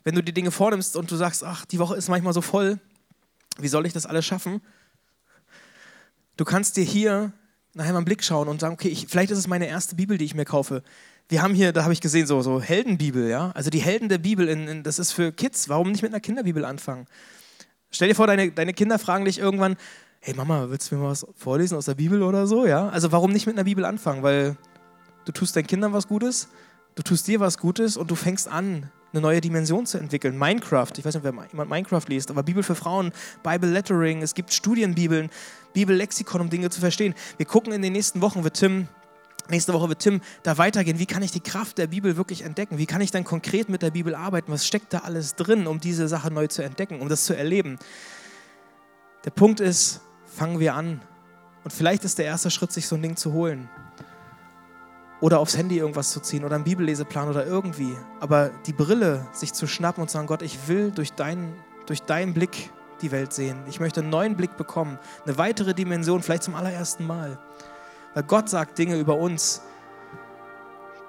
Wenn 0.04 0.16
du 0.16 0.24
die 0.24 0.34
Dinge 0.34 0.52
vornimmst 0.52 0.96
und 0.96 1.12
du 1.12 1.16
sagst, 1.16 1.44
ach, 1.44 1.66
die 1.66 1.80
Woche 1.80 1.96
ist 1.96 2.10
manchmal 2.10 2.34
so 2.34 2.42
voll, 2.42 2.80
wie 3.58 3.68
soll 3.68 3.86
ich 3.86 3.94
das 3.94 4.06
alles 4.06 4.26
schaffen? 4.26 4.62
Du 6.38 6.46
kannst 6.46 6.78
dir 6.78 6.84
hier 6.84 7.34
nachher 7.74 7.92
mal 7.92 7.98
einen 7.98 8.06
Blick 8.06 8.24
schauen 8.24 8.48
und 8.48 8.62
sagen, 8.62 8.74
okay, 8.74 8.88
ich, 8.88 9.08
vielleicht 9.08 9.32
ist 9.32 9.38
es 9.38 9.48
meine 9.48 9.68
erste 9.68 9.96
Bibel, 9.96 10.18
die 10.18 10.26
ich 10.26 10.36
mir 10.36 10.46
kaufe. 10.46 10.84
Wir 11.28 11.42
haben 11.42 11.54
hier, 11.54 11.74
da 11.74 11.84
habe 11.84 11.94
ich 11.94 12.02
gesehen, 12.02 12.26
so, 12.26 12.42
so 12.42 12.62
Heldenbibel, 12.62 13.30
ja. 13.30 13.52
Also 13.52 13.70
die 13.70 13.80
Helden 13.80 14.10
der 14.10 14.18
Bibel, 14.18 14.48
in, 14.48 14.68
in, 14.68 14.84
das 14.84 15.00
ist 15.00 15.12
für 15.12 15.32
Kids. 15.32 15.70
Warum 15.70 15.92
nicht 15.92 16.02
mit 16.02 16.12
einer 16.12 16.20
Kinderbibel 16.20 16.66
anfangen? 16.66 17.06
Stell 17.92 18.08
dir 18.08 18.16
vor, 18.16 18.28
deine, 18.28 18.52
deine 18.52 18.74
Kinder 18.74 18.98
fragen 19.00 19.26
dich 19.26 19.40
irgendwann, 19.40 19.76
hey 20.22 20.34
Mama, 20.34 20.70
willst 20.70 20.92
du 20.92 20.96
mir 20.96 21.02
mal 21.02 21.12
was 21.12 21.26
vorlesen 21.36 21.78
aus 21.78 21.86
der 21.86 21.96
Bibel 21.96 22.24
oder 22.24 22.48
so? 22.48 22.66
Ja? 22.66 22.90
Also 22.90 23.12
warum 23.12 23.32
nicht 23.32 23.46
mit 23.46 23.56
einer 23.56 23.64
Bibel 23.64 23.86
anfangen? 23.86 24.24
Weil 24.24 24.58
du 25.26 25.32
tust 25.32 25.56
deinen 25.56 25.68
Kindern 25.68 25.94
was 25.94 26.08
Gutes, 26.08 26.50
du 26.96 27.04
tust 27.04 27.28
dir 27.28 27.40
was 27.40 27.58
Gutes 27.58 27.98
und 27.98 28.10
du 28.10 28.16
fängst 28.16 28.48
an, 28.48 28.92
eine 29.12 29.22
neue 29.22 29.42
Dimension 29.42 29.86
zu 29.86 29.98
entwickeln. 29.98 30.38
Minecraft, 30.38 30.92
ich 30.98 31.06
weiß 31.06 31.16
nicht, 31.16 31.24
wer 31.24 31.34
jemand 31.52 31.70
Minecraft 31.70 32.04
liest, 32.08 32.30
aber 32.30 32.44
Bibel 32.44 32.64
für 32.64 32.76
Frauen, 32.76 33.12
Bible 33.44 33.70
Lettering, 33.70 34.22
es 34.22 34.36
gibt 34.36 34.54
Studienbibeln, 34.54 35.30
Bibellexikon, 35.74 36.42
um 36.42 36.50
Dinge 36.50 36.70
zu 36.70 36.80
verstehen. 36.80 37.16
Wir 37.38 37.46
gucken 37.46 37.74
in 37.74 37.82
den 37.82 37.94
nächsten 37.94 38.22
Wochen, 38.22 38.44
wird 38.44 38.56
Tim 38.56 38.88
Nächste 39.50 39.74
Woche 39.74 39.90
wird 39.90 40.00
Tim 40.00 40.22
da 40.44 40.60
weitergehen. 40.60 41.00
Wie 41.00 41.08
kann 41.08 41.24
ich 41.24 41.32
die 41.32 41.40
Kraft 41.40 41.80
der 41.80 41.88
Bibel 41.88 42.18
wirklich 42.18 42.44
entdecken? 42.44 42.78
Wie 42.78 42.86
kann 42.86 43.02
ich 43.02 43.10
dann 43.10 43.24
konkret 43.24 43.68
mit 43.68 43.82
der 43.82 43.90
Bibel 43.90 44.14
arbeiten? 44.14 44.52
Was 44.52 44.68
steckt 44.68 44.94
da 44.94 45.00
alles 45.00 45.34
drin, 45.36 45.66
um 45.66 45.80
diese 45.80 46.08
Sache 46.08 46.30
neu 46.30 46.46
zu 46.48 46.62
entdecken, 46.62 47.02
um 47.02 47.10
das 47.10 47.26
zu 47.26 47.36
erleben? 47.36 47.80
Der 49.26 49.32
Punkt 49.32 49.60
ist, 49.60 50.02
fangen 50.28 50.60
wir 50.60 50.76
an. 50.76 51.02
Und 51.64 51.74
vielleicht 51.74 52.06
ist 52.06 52.20
der 52.20 52.26
erste 52.26 52.52
Schritt, 52.52 52.72
sich 52.72 52.88
so 52.88 52.96
ein 52.96 53.02
Ding 53.02 53.16
zu 53.16 53.34
holen. 53.34 53.70
Oder 55.22 55.40
aufs 55.40 55.58
Handy 55.58 55.78
irgendwas 55.78 56.12
zu 56.12 56.22
ziehen 56.22 56.46
oder 56.46 56.56
einen 56.56 56.64
Bibelleseplan 56.64 57.30
oder 57.30 57.46
irgendwie. 57.46 57.96
Aber 58.20 58.50
die 58.66 58.74
Brille 58.74 59.28
sich 59.34 59.54
zu 59.54 59.68
schnappen 59.68 60.02
und 60.02 60.08
zu 60.10 60.14
sagen, 60.14 60.28
Gott, 60.28 60.42
ich 60.42 60.68
will 60.68 60.92
durch 60.92 61.14
deinen, 61.14 61.54
durch 61.86 62.04
deinen 62.04 62.34
Blick 62.34 62.72
die 63.02 63.12
Welt 63.12 63.34
sehen. 63.34 63.58
Ich 63.68 63.80
möchte 63.80 64.02
einen 64.02 64.10
neuen 64.10 64.36
Blick 64.36 64.56
bekommen, 64.58 64.98
eine 65.26 65.38
weitere 65.38 65.74
Dimension, 65.74 66.22
vielleicht 66.22 66.44
zum 66.44 66.56
allerersten 66.56 67.06
Mal. 67.06 67.38
Weil 68.14 68.24
Gott 68.24 68.50
sagt 68.50 68.78
Dinge 68.78 68.98
über 68.98 69.16
uns, 69.16 69.62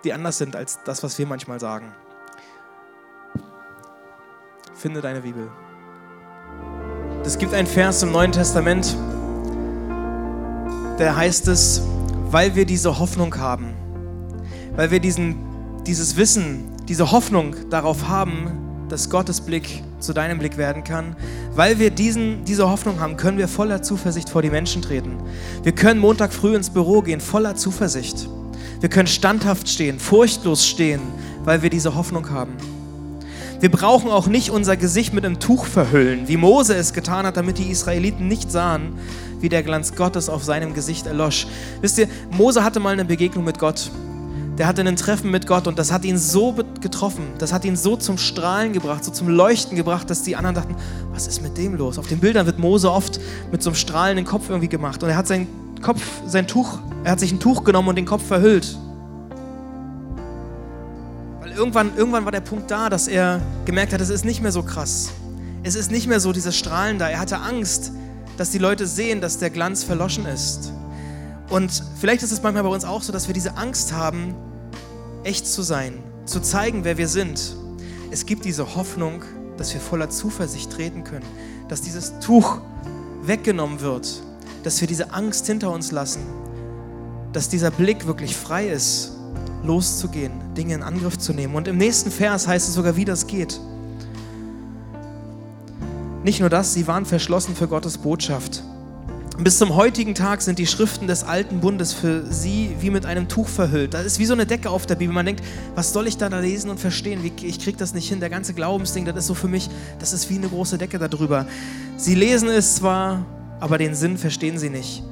die 0.04 0.12
anders 0.12 0.38
sind 0.38 0.56
als 0.56 0.82
das, 0.84 1.02
was 1.02 1.18
wir 1.18 1.26
manchmal 1.26 1.60
sagen. 1.60 1.92
Finde 4.74 5.00
deine 5.00 5.20
Bibel. 5.20 5.50
Es 7.24 7.36
gibt 7.36 7.52
einen 7.52 7.66
Vers 7.66 8.02
im 8.02 8.12
Neuen 8.12 8.32
Testament, 8.32 8.96
der 10.98 11.16
heißt 11.16 11.48
es, 11.48 11.82
weil 12.30 12.54
wir 12.54 12.64
diese 12.64 12.98
Hoffnung 12.98 13.36
haben, 13.36 13.74
weil 14.76 14.90
wir 14.90 15.00
diesen, 15.00 15.36
dieses 15.86 16.16
Wissen, 16.16 16.64
diese 16.88 17.10
Hoffnung 17.10 17.54
darauf 17.70 18.08
haben, 18.08 18.86
dass 18.88 19.08
Gottes 19.08 19.40
Blick 19.40 19.82
zu 20.00 20.12
deinem 20.12 20.38
Blick 20.38 20.56
werden 20.56 20.84
kann. 20.84 21.16
Weil 21.54 21.78
wir 21.78 21.90
diesen, 21.90 22.44
diese 22.44 22.68
Hoffnung 22.68 23.00
haben, 23.00 23.16
können 23.16 23.38
wir 23.38 23.48
voller 23.48 23.82
Zuversicht 23.82 24.28
vor 24.28 24.42
die 24.42 24.50
Menschen 24.50 24.82
treten. 24.82 25.16
Wir 25.62 25.72
können 25.72 26.00
Montag 26.00 26.32
früh 26.32 26.54
ins 26.54 26.70
Büro 26.70 27.02
gehen, 27.02 27.20
voller 27.20 27.54
Zuversicht. 27.54 28.28
Wir 28.80 28.88
können 28.88 29.08
standhaft 29.08 29.68
stehen, 29.68 29.98
furchtlos 29.98 30.66
stehen, 30.66 31.00
weil 31.44 31.62
wir 31.62 31.70
diese 31.70 31.94
Hoffnung 31.94 32.30
haben. 32.30 32.54
Wir 33.60 33.70
brauchen 33.70 34.10
auch 34.10 34.26
nicht 34.26 34.48
unser 34.48 34.78
Gesicht 34.78 35.12
mit 35.12 35.24
einem 35.26 35.38
Tuch 35.38 35.66
verhüllen, 35.66 36.26
wie 36.28 36.38
Mose 36.38 36.74
es 36.74 36.94
getan 36.94 37.26
hat, 37.26 37.36
damit 37.36 37.58
die 37.58 37.70
Israeliten 37.70 38.26
nicht 38.26 38.50
sahen, 38.50 38.94
wie 39.38 39.50
der 39.50 39.62
Glanz 39.62 39.94
Gottes 39.94 40.30
auf 40.30 40.42
seinem 40.42 40.72
Gesicht 40.72 41.06
erlosch. 41.06 41.46
Wisst 41.82 41.98
ihr, 41.98 42.08
Mose 42.30 42.64
hatte 42.64 42.80
mal 42.80 42.94
eine 42.94 43.04
Begegnung 43.04 43.44
mit 43.44 43.58
Gott. 43.58 43.90
Der 44.60 44.66
hatte 44.66 44.82
ein 44.82 44.94
Treffen 44.94 45.30
mit 45.30 45.46
Gott 45.46 45.66
und 45.66 45.78
das 45.78 45.90
hat 45.90 46.04
ihn 46.04 46.18
so 46.18 46.54
getroffen, 46.82 47.28
das 47.38 47.50
hat 47.50 47.64
ihn 47.64 47.76
so 47.76 47.96
zum 47.96 48.18
Strahlen 48.18 48.74
gebracht, 48.74 49.02
so 49.02 49.10
zum 49.10 49.30
Leuchten 49.30 49.74
gebracht, 49.74 50.10
dass 50.10 50.22
die 50.22 50.36
anderen 50.36 50.54
dachten, 50.54 50.76
was 51.14 51.26
ist 51.26 51.40
mit 51.40 51.56
dem 51.56 51.76
los? 51.76 51.96
Auf 51.96 52.08
den 52.08 52.20
Bildern 52.20 52.44
wird 52.44 52.58
Mose 52.58 52.92
oft 52.92 53.20
mit 53.50 53.62
so 53.62 53.70
einem 53.70 53.76
strahlenden 53.76 54.26
Kopf 54.26 54.50
irgendwie 54.50 54.68
gemacht 54.68 55.02
und 55.02 55.08
er 55.08 55.16
hat 55.16 55.26
seinen 55.26 55.48
Kopf, 55.80 56.02
sein 56.26 56.46
Tuch, 56.46 56.78
er 57.04 57.12
hat 57.12 57.20
sich 57.20 57.32
ein 57.32 57.40
Tuch 57.40 57.64
genommen 57.64 57.88
und 57.88 57.96
den 57.96 58.04
Kopf 58.04 58.22
verhüllt 58.22 58.76
irgendwann, 61.56 61.96
irgendwann 61.96 62.26
war 62.26 62.32
der 62.32 62.40
Punkt 62.40 62.70
da, 62.70 62.90
dass 62.90 63.08
er 63.08 63.40
gemerkt 63.64 63.94
hat, 63.94 64.00
es 64.00 64.10
ist 64.10 64.24
nicht 64.24 64.42
mehr 64.42 64.52
so 64.52 64.62
krass. 64.62 65.10
Es 65.62 65.74
ist 65.74 65.90
nicht 65.90 66.06
mehr 66.06 66.20
so 66.20 66.32
dieses 66.32 66.56
Strahlen 66.56 66.98
da. 66.98 67.08
Er 67.08 67.18
hatte 67.18 67.38
Angst, 67.38 67.92
dass 68.36 68.50
die 68.50 68.58
Leute 68.58 68.86
sehen, 68.86 69.20
dass 69.20 69.38
der 69.38 69.50
Glanz 69.50 69.84
verloschen 69.84 70.26
ist. 70.26 70.72
Und 71.50 71.82
vielleicht 71.98 72.22
ist 72.22 72.32
es 72.32 72.42
manchmal 72.42 72.62
bei 72.62 72.70
uns 72.70 72.84
auch 72.84 73.02
so, 73.02 73.12
dass 73.12 73.26
wir 73.26 73.34
diese 73.34 73.56
Angst 73.56 73.92
haben, 73.92 74.34
echt 75.24 75.46
zu 75.46 75.62
sein, 75.62 75.94
zu 76.24 76.40
zeigen, 76.40 76.84
wer 76.84 76.98
wir 76.98 77.08
sind. 77.08 77.56
Es 78.10 78.26
gibt 78.26 78.44
diese 78.44 78.74
Hoffnung, 78.74 79.22
dass 79.56 79.72
wir 79.74 79.80
voller 79.80 80.10
Zuversicht 80.10 80.72
treten 80.72 81.04
können, 81.04 81.26
dass 81.68 81.82
dieses 81.82 82.18
Tuch 82.20 82.58
weggenommen 83.22 83.80
wird, 83.80 84.22
dass 84.62 84.80
wir 84.80 84.88
diese 84.88 85.12
Angst 85.12 85.46
hinter 85.46 85.70
uns 85.70 85.92
lassen, 85.92 86.22
dass 87.32 87.48
dieser 87.48 87.70
Blick 87.70 88.06
wirklich 88.06 88.36
frei 88.36 88.68
ist 88.68 89.12
loszugehen, 89.62 90.32
Dinge 90.56 90.74
in 90.74 90.82
Angriff 90.82 91.18
zu 91.18 91.32
nehmen. 91.32 91.54
Und 91.54 91.68
im 91.68 91.76
nächsten 91.76 92.10
Vers 92.10 92.46
heißt 92.46 92.68
es 92.68 92.74
sogar, 92.74 92.96
wie 92.96 93.04
das 93.04 93.26
geht. 93.26 93.60
Nicht 96.24 96.40
nur 96.40 96.48
das, 96.48 96.74
sie 96.74 96.86
waren 96.86 97.06
verschlossen 97.06 97.54
für 97.54 97.68
Gottes 97.68 97.98
Botschaft. 97.98 98.62
Bis 99.42 99.56
zum 99.56 99.74
heutigen 99.74 100.14
Tag 100.14 100.42
sind 100.42 100.58
die 100.58 100.66
Schriften 100.66 101.06
des 101.06 101.24
alten 101.24 101.60
Bundes 101.60 101.94
für 101.94 102.26
sie 102.30 102.76
wie 102.80 102.90
mit 102.90 103.06
einem 103.06 103.26
Tuch 103.26 103.48
verhüllt. 103.48 103.94
Das 103.94 104.04
ist 104.04 104.18
wie 104.18 104.26
so 104.26 104.34
eine 104.34 104.44
Decke 104.44 104.68
auf 104.68 104.84
der 104.84 104.96
Bibel. 104.96 105.14
Man 105.14 105.24
denkt, 105.24 105.42
was 105.74 105.94
soll 105.94 106.08
ich 106.08 106.18
da, 106.18 106.28
da 106.28 106.40
lesen 106.40 106.68
und 106.68 106.78
verstehen? 106.78 107.24
Ich 107.24 107.58
kriege 107.58 107.78
das 107.78 107.94
nicht 107.94 108.06
hin. 108.06 108.20
Der 108.20 108.28
ganze 108.28 108.52
Glaubensding, 108.52 109.06
das 109.06 109.16
ist 109.16 109.28
so 109.28 109.34
für 109.34 109.48
mich, 109.48 109.70
das 109.98 110.12
ist 110.12 110.28
wie 110.28 110.36
eine 110.36 110.48
große 110.48 110.76
Decke 110.76 110.98
darüber. 110.98 111.46
Sie 111.96 112.14
lesen 112.14 112.50
es 112.50 112.76
zwar, 112.76 113.24
aber 113.60 113.78
den 113.78 113.94
Sinn 113.94 114.18
verstehen 114.18 114.58
sie 114.58 114.68
nicht. 114.68 115.02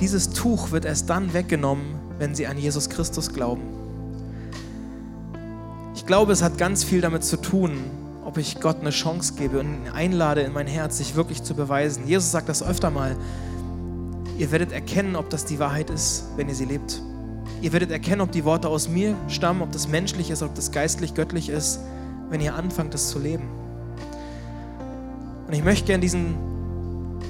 Dieses 0.00 0.30
Tuch 0.30 0.72
wird 0.72 0.84
erst 0.84 1.08
dann 1.08 1.32
weggenommen, 1.32 2.00
wenn 2.18 2.34
sie 2.34 2.48
an 2.48 2.58
Jesus 2.58 2.90
Christus 2.90 3.32
glauben. 3.32 3.62
Ich 5.94 6.04
glaube, 6.04 6.32
es 6.32 6.42
hat 6.42 6.58
ganz 6.58 6.82
viel 6.82 7.00
damit 7.00 7.22
zu 7.22 7.36
tun, 7.36 7.78
ob 8.24 8.38
ich 8.38 8.60
Gott 8.60 8.80
eine 8.80 8.90
Chance 8.90 9.34
gebe 9.34 9.60
und 9.60 9.66
ihn 9.66 9.92
einlade 9.94 10.40
in 10.40 10.52
mein 10.52 10.66
Herz, 10.66 10.98
sich 10.98 11.14
wirklich 11.14 11.44
zu 11.44 11.54
beweisen. 11.54 12.08
Jesus 12.08 12.32
sagt 12.32 12.48
das 12.48 12.64
öfter 12.64 12.90
mal. 12.90 13.14
Ihr 14.38 14.52
werdet 14.52 14.70
erkennen, 14.70 15.16
ob 15.16 15.30
das 15.30 15.44
die 15.44 15.58
Wahrheit 15.58 15.90
ist, 15.90 16.26
wenn 16.36 16.48
ihr 16.48 16.54
sie 16.54 16.64
lebt. 16.64 17.02
Ihr 17.60 17.72
werdet 17.72 17.90
erkennen, 17.90 18.20
ob 18.20 18.30
die 18.30 18.44
Worte 18.44 18.68
aus 18.68 18.88
mir 18.88 19.16
stammen, 19.26 19.62
ob 19.62 19.72
das 19.72 19.88
menschlich 19.88 20.30
ist, 20.30 20.44
ob 20.44 20.54
das 20.54 20.70
geistlich 20.70 21.14
göttlich 21.14 21.48
ist, 21.48 21.80
wenn 22.30 22.40
ihr 22.40 22.54
anfangt, 22.54 22.94
das 22.94 23.08
zu 23.08 23.18
leben. 23.18 23.48
Und 25.48 25.54
ich 25.54 25.64
möchte 25.64 25.86
gerne 25.86 26.02
diesen, 26.02 26.36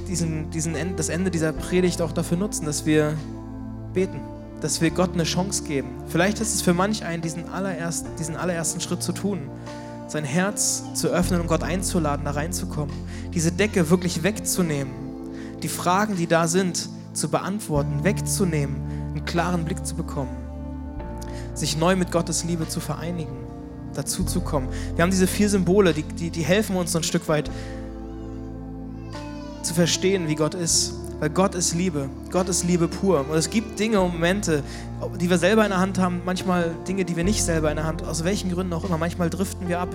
diesen, 0.06 0.50
diesen 0.50 0.74
End, 0.74 0.98
das 0.98 1.08
Ende 1.08 1.30
dieser 1.30 1.52
Predigt 1.52 2.02
auch 2.02 2.12
dafür 2.12 2.36
nutzen, 2.36 2.66
dass 2.66 2.84
wir 2.84 3.14
beten, 3.94 4.20
dass 4.60 4.82
wir 4.82 4.90
Gott 4.90 5.14
eine 5.14 5.24
Chance 5.24 5.62
geben. 5.62 5.88
Vielleicht 6.08 6.40
ist 6.40 6.54
es 6.54 6.60
für 6.60 6.74
manch 6.74 7.06
einen, 7.06 7.22
diesen 7.22 7.48
allerersten, 7.48 8.10
diesen 8.18 8.36
allerersten 8.36 8.82
Schritt 8.82 9.02
zu 9.02 9.12
tun, 9.12 9.48
sein 10.08 10.24
Herz 10.24 10.82
zu 10.92 11.08
öffnen 11.08 11.40
und 11.40 11.46
Gott 11.46 11.62
einzuladen, 11.62 12.26
da 12.26 12.32
reinzukommen, 12.32 12.94
diese 13.32 13.50
Decke 13.50 13.88
wirklich 13.88 14.22
wegzunehmen, 14.22 14.92
die 15.62 15.68
Fragen, 15.68 16.16
die 16.16 16.26
da 16.26 16.48
sind, 16.48 16.90
zu 17.12 17.28
beantworten, 17.28 18.04
wegzunehmen, 18.04 18.76
einen 19.10 19.24
klaren 19.24 19.64
Blick 19.64 19.84
zu 19.84 19.94
bekommen, 19.94 20.36
sich 21.54 21.76
neu 21.76 21.96
mit 21.96 22.12
Gottes 22.12 22.44
Liebe 22.44 22.68
zu 22.68 22.80
vereinigen, 22.80 23.36
dazu 23.94 24.24
zu 24.24 24.40
kommen. 24.40 24.68
Wir 24.94 25.02
haben 25.02 25.10
diese 25.10 25.26
vier 25.26 25.48
Symbole, 25.48 25.92
die, 25.92 26.02
die, 26.02 26.30
die 26.30 26.42
helfen 26.42 26.76
uns 26.76 26.92
so 26.92 26.98
ein 26.98 27.04
Stück 27.04 27.28
weit 27.28 27.50
zu 29.62 29.74
verstehen, 29.74 30.28
wie 30.28 30.34
Gott 30.34 30.54
ist. 30.54 30.94
Weil 31.20 31.30
Gott 31.30 31.54
ist 31.56 31.74
Liebe. 31.74 32.08
Gott 32.30 32.48
ist 32.48 32.64
Liebe 32.64 32.86
pur. 32.86 33.24
Und 33.28 33.36
es 33.36 33.50
gibt 33.50 33.78
Dinge 33.78 34.00
und 34.00 34.12
Momente, 34.12 34.62
die 35.20 35.28
wir 35.28 35.38
selber 35.38 35.64
in 35.64 35.70
der 35.70 35.80
Hand 35.80 35.98
haben, 35.98 36.22
manchmal 36.24 36.74
Dinge, 36.86 37.04
die 37.04 37.16
wir 37.16 37.24
nicht 37.24 37.42
selber 37.42 37.70
in 37.70 37.76
der 37.76 37.86
Hand 37.86 38.04
aus 38.04 38.22
welchen 38.22 38.52
Gründen 38.52 38.72
auch 38.72 38.84
immer. 38.84 38.98
Manchmal 38.98 39.28
driften 39.28 39.68
wir 39.68 39.80
ab. 39.80 39.88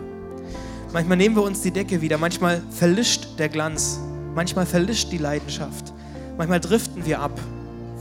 Manchmal 0.92 1.18
nehmen 1.18 1.36
wir 1.36 1.44
uns 1.44 1.62
die 1.62 1.72
Decke 1.72 2.02
wieder. 2.02 2.18
Manchmal 2.18 2.62
verlischt 2.72 3.40
der 3.40 3.48
Glanz. 3.48 4.00
Manchmal 4.36 4.66
verlischt 4.66 5.12
die 5.12 5.18
Leidenschaft. 5.18 5.94
Manchmal 6.38 6.60
driften 6.60 7.06
wir 7.06 7.20
ab 7.20 7.40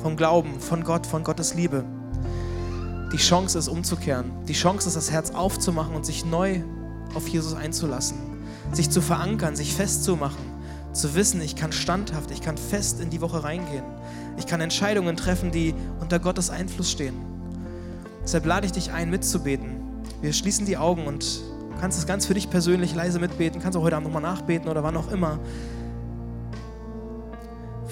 vom 0.00 0.16
Glauben, 0.16 0.58
von 0.58 0.84
Gott, 0.84 1.06
von 1.06 1.22
Gottes 1.22 1.54
Liebe. 1.54 1.84
Die 3.12 3.18
Chance 3.18 3.58
ist 3.58 3.68
umzukehren. 3.68 4.30
Die 4.48 4.54
Chance 4.54 4.88
ist, 4.88 4.96
das 4.96 5.10
Herz 5.10 5.32
aufzumachen 5.32 5.94
und 5.94 6.06
sich 6.06 6.24
neu 6.24 6.62
auf 7.14 7.28
Jesus 7.28 7.52
einzulassen. 7.52 8.16
Sich 8.72 8.88
zu 8.88 9.02
verankern, 9.02 9.54
sich 9.54 9.74
festzumachen. 9.74 10.50
Zu 10.94 11.14
wissen, 11.14 11.42
ich 11.42 11.56
kann 11.56 11.72
standhaft, 11.72 12.30
ich 12.30 12.40
kann 12.40 12.56
fest 12.56 13.00
in 13.00 13.10
die 13.10 13.20
Woche 13.20 13.44
reingehen. 13.44 13.84
Ich 14.38 14.46
kann 14.46 14.62
Entscheidungen 14.62 15.16
treffen, 15.16 15.50
die 15.50 15.74
unter 16.00 16.18
Gottes 16.18 16.48
Einfluss 16.48 16.90
stehen. 16.90 17.14
Deshalb 18.22 18.46
lade 18.46 18.64
ich 18.64 18.72
dich 18.72 18.92
ein, 18.92 19.10
mitzubeten. 19.10 19.76
Wir 20.22 20.32
schließen 20.32 20.64
die 20.64 20.78
Augen 20.78 21.06
und 21.06 21.40
du 21.40 21.80
kannst 21.80 21.98
es 21.98 22.06
ganz 22.06 22.24
für 22.24 22.34
dich 22.34 22.48
persönlich 22.48 22.94
leise 22.94 23.18
mitbeten. 23.18 23.60
Kannst 23.60 23.76
auch 23.76 23.82
heute 23.82 23.96
Abend 23.96 24.08
nochmal 24.08 24.22
nachbeten 24.22 24.70
oder 24.70 24.82
wann 24.82 24.96
auch 24.96 25.12
immer. 25.12 25.38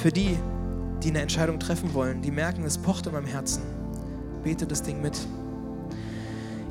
Für 0.00 0.10
die, 0.10 0.38
die 1.02 1.10
eine 1.10 1.20
Entscheidung 1.20 1.60
treffen 1.60 1.92
wollen, 1.92 2.22
die 2.22 2.30
merken, 2.30 2.64
es 2.64 2.78
pocht 2.78 3.06
in 3.06 3.12
meinem 3.12 3.26
Herzen, 3.26 3.62
bete 4.42 4.66
das 4.66 4.82
Ding 4.82 5.02
mit. 5.02 5.18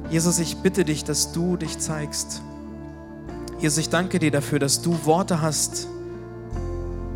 Jesus, 0.09 0.39
ich 0.39 0.57
bitte 0.57 0.83
dich, 0.83 1.03
dass 1.03 1.31
du 1.31 1.55
dich 1.55 1.77
zeigst. 1.77 2.41
Jesus, 3.59 3.77
ich 3.77 3.89
danke 3.89 4.17
dir 4.17 4.31
dafür, 4.31 4.57
dass 4.57 4.81
du 4.81 4.97
Worte 5.05 5.41
hast, 5.41 5.87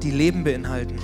die 0.03 0.11
Leben 0.11 0.43
beinhalten. 0.43 0.99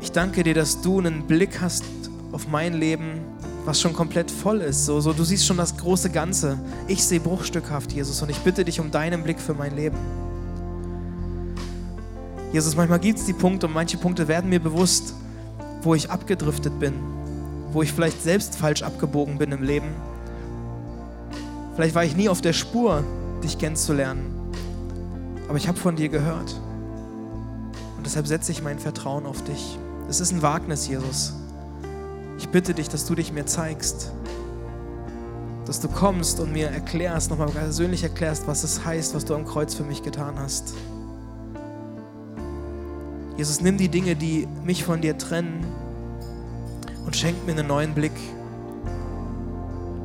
Ich 0.00 0.12
danke 0.12 0.44
dir, 0.44 0.54
dass 0.54 0.80
du 0.80 1.00
einen 1.00 1.26
Blick 1.26 1.60
hast 1.60 1.82
auf 2.30 2.46
mein 2.46 2.74
Leben, 2.74 3.22
was 3.64 3.80
schon 3.80 3.92
komplett 3.92 4.30
voll 4.30 4.60
ist. 4.60 4.86
So, 4.86 5.00
so, 5.00 5.12
du 5.12 5.24
siehst 5.24 5.46
schon 5.46 5.56
das 5.56 5.76
große 5.76 6.10
Ganze. 6.10 6.60
Ich 6.86 7.04
sehe 7.04 7.18
bruchstückhaft, 7.18 7.92
Jesus, 7.92 8.22
und 8.22 8.30
ich 8.30 8.38
bitte 8.38 8.64
dich 8.64 8.78
um 8.78 8.92
deinen 8.92 9.24
Blick 9.24 9.40
für 9.40 9.54
mein 9.54 9.74
Leben. 9.74 9.96
Jesus, 12.54 12.76
manchmal 12.76 13.00
gibt 13.00 13.18
es 13.18 13.24
die 13.24 13.32
Punkte 13.32 13.66
und 13.66 13.72
manche 13.72 13.96
Punkte 13.96 14.28
werden 14.28 14.48
mir 14.48 14.60
bewusst, 14.60 15.14
wo 15.82 15.96
ich 15.96 16.12
abgedriftet 16.12 16.78
bin, 16.78 16.94
wo 17.72 17.82
ich 17.82 17.92
vielleicht 17.92 18.22
selbst 18.22 18.54
falsch 18.54 18.84
abgebogen 18.84 19.38
bin 19.38 19.50
im 19.50 19.64
Leben. 19.64 19.88
Vielleicht 21.74 21.96
war 21.96 22.04
ich 22.04 22.14
nie 22.14 22.28
auf 22.28 22.40
der 22.42 22.52
Spur, 22.52 23.02
dich 23.42 23.58
kennenzulernen, 23.58 24.52
aber 25.48 25.56
ich 25.56 25.66
habe 25.66 25.78
von 25.78 25.96
dir 25.96 26.08
gehört. 26.08 26.54
Und 27.96 28.06
deshalb 28.06 28.28
setze 28.28 28.52
ich 28.52 28.62
mein 28.62 28.78
Vertrauen 28.78 29.26
auf 29.26 29.42
dich. 29.42 29.76
Es 30.08 30.20
ist 30.20 30.30
ein 30.30 30.40
Wagnis, 30.40 30.86
Jesus. 30.86 31.32
Ich 32.38 32.50
bitte 32.50 32.72
dich, 32.72 32.88
dass 32.88 33.04
du 33.04 33.16
dich 33.16 33.32
mir 33.32 33.46
zeigst, 33.46 34.12
dass 35.66 35.80
du 35.80 35.88
kommst 35.88 36.38
und 36.38 36.52
mir 36.52 36.68
erklärst, 36.68 37.30
nochmal 37.30 37.48
persönlich 37.48 38.04
erklärst, 38.04 38.46
was 38.46 38.62
es 38.62 38.84
heißt, 38.84 39.12
was 39.16 39.24
du 39.24 39.34
am 39.34 39.44
Kreuz 39.44 39.74
für 39.74 39.82
mich 39.82 40.04
getan 40.04 40.38
hast. 40.38 40.74
Jesus, 43.36 43.60
nimm 43.60 43.76
die 43.78 43.88
Dinge, 43.88 44.14
die 44.14 44.46
mich 44.64 44.84
von 44.84 45.00
dir 45.00 45.18
trennen 45.18 45.66
und 47.04 47.16
schenk 47.16 47.44
mir 47.46 47.52
einen 47.52 47.66
neuen 47.66 47.92
Blick. 47.94 48.12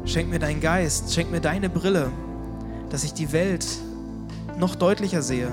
Schenk 0.06 0.30
mir 0.30 0.40
deinen 0.40 0.62
Geist, 0.62 1.14
schenk 1.14 1.30
mir 1.30 1.40
deine 1.40 1.70
Brille, 1.70 2.12
dass 2.90 3.04
ich 3.04 3.14
die 3.14 3.32
Welt 3.32 3.68
noch 4.58 4.74
deutlicher 4.74 5.22
sehe, 5.22 5.52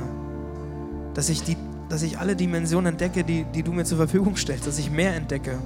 dass 1.13 1.29
ich, 1.29 1.43
die, 1.43 1.59
dass 1.91 2.03
ich 2.03 2.19
alle 2.19 2.35
Dimensionen 2.35 2.95
entdecke, 2.95 3.25
die, 3.25 3.45
die 3.45 3.63
du 3.63 3.73
mir 3.73 3.85
zur 3.85 3.99
Verfügung 3.99 4.37
stellst, 4.37 4.67
dass 4.67 4.79
ich 4.79 4.91
mehr 4.91 5.15
entdecke. 5.15 5.59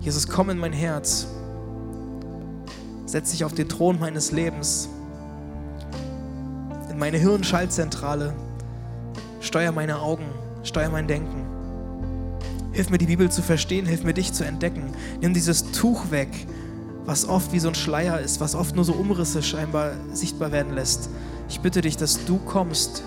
Jesus, 0.00 0.28
komm 0.28 0.50
in 0.50 0.58
mein 0.58 0.72
Herz, 0.72 1.26
setz 3.06 3.32
dich 3.32 3.44
auf 3.44 3.52
den 3.52 3.68
Thron 3.68 3.98
meines 3.98 4.30
Lebens, 4.30 4.88
in 6.88 6.98
meine 6.98 7.18
Hirnschaltzentrale 7.18 8.32
Steuer 9.54 9.70
meine 9.70 10.00
Augen, 10.00 10.26
steuer 10.64 10.88
mein 10.88 11.06
Denken. 11.06 11.46
Hilf 12.72 12.90
mir 12.90 12.98
die 12.98 13.06
Bibel 13.06 13.30
zu 13.30 13.40
verstehen, 13.40 13.86
hilf 13.86 14.02
mir 14.02 14.12
dich 14.12 14.32
zu 14.32 14.44
entdecken. 14.44 14.92
Nimm 15.20 15.32
dieses 15.32 15.70
Tuch 15.70 16.10
weg, 16.10 16.48
was 17.04 17.28
oft 17.28 17.52
wie 17.52 17.60
so 17.60 17.68
ein 17.68 17.76
Schleier 17.76 18.18
ist, 18.18 18.40
was 18.40 18.56
oft 18.56 18.74
nur 18.74 18.84
so 18.84 18.94
Umrisse 18.94 19.44
scheinbar 19.44 19.92
sichtbar 20.12 20.50
werden 20.50 20.74
lässt. 20.74 21.08
Ich 21.48 21.60
bitte 21.60 21.82
dich, 21.82 21.96
dass 21.96 22.24
du 22.24 22.38
kommst 22.38 23.04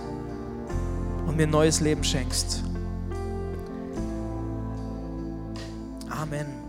und 1.27 1.36
mir 1.36 1.47
neues 1.47 1.81
Leben 1.81 2.05
schenkst. 2.05 2.63
Amen. 6.10 6.66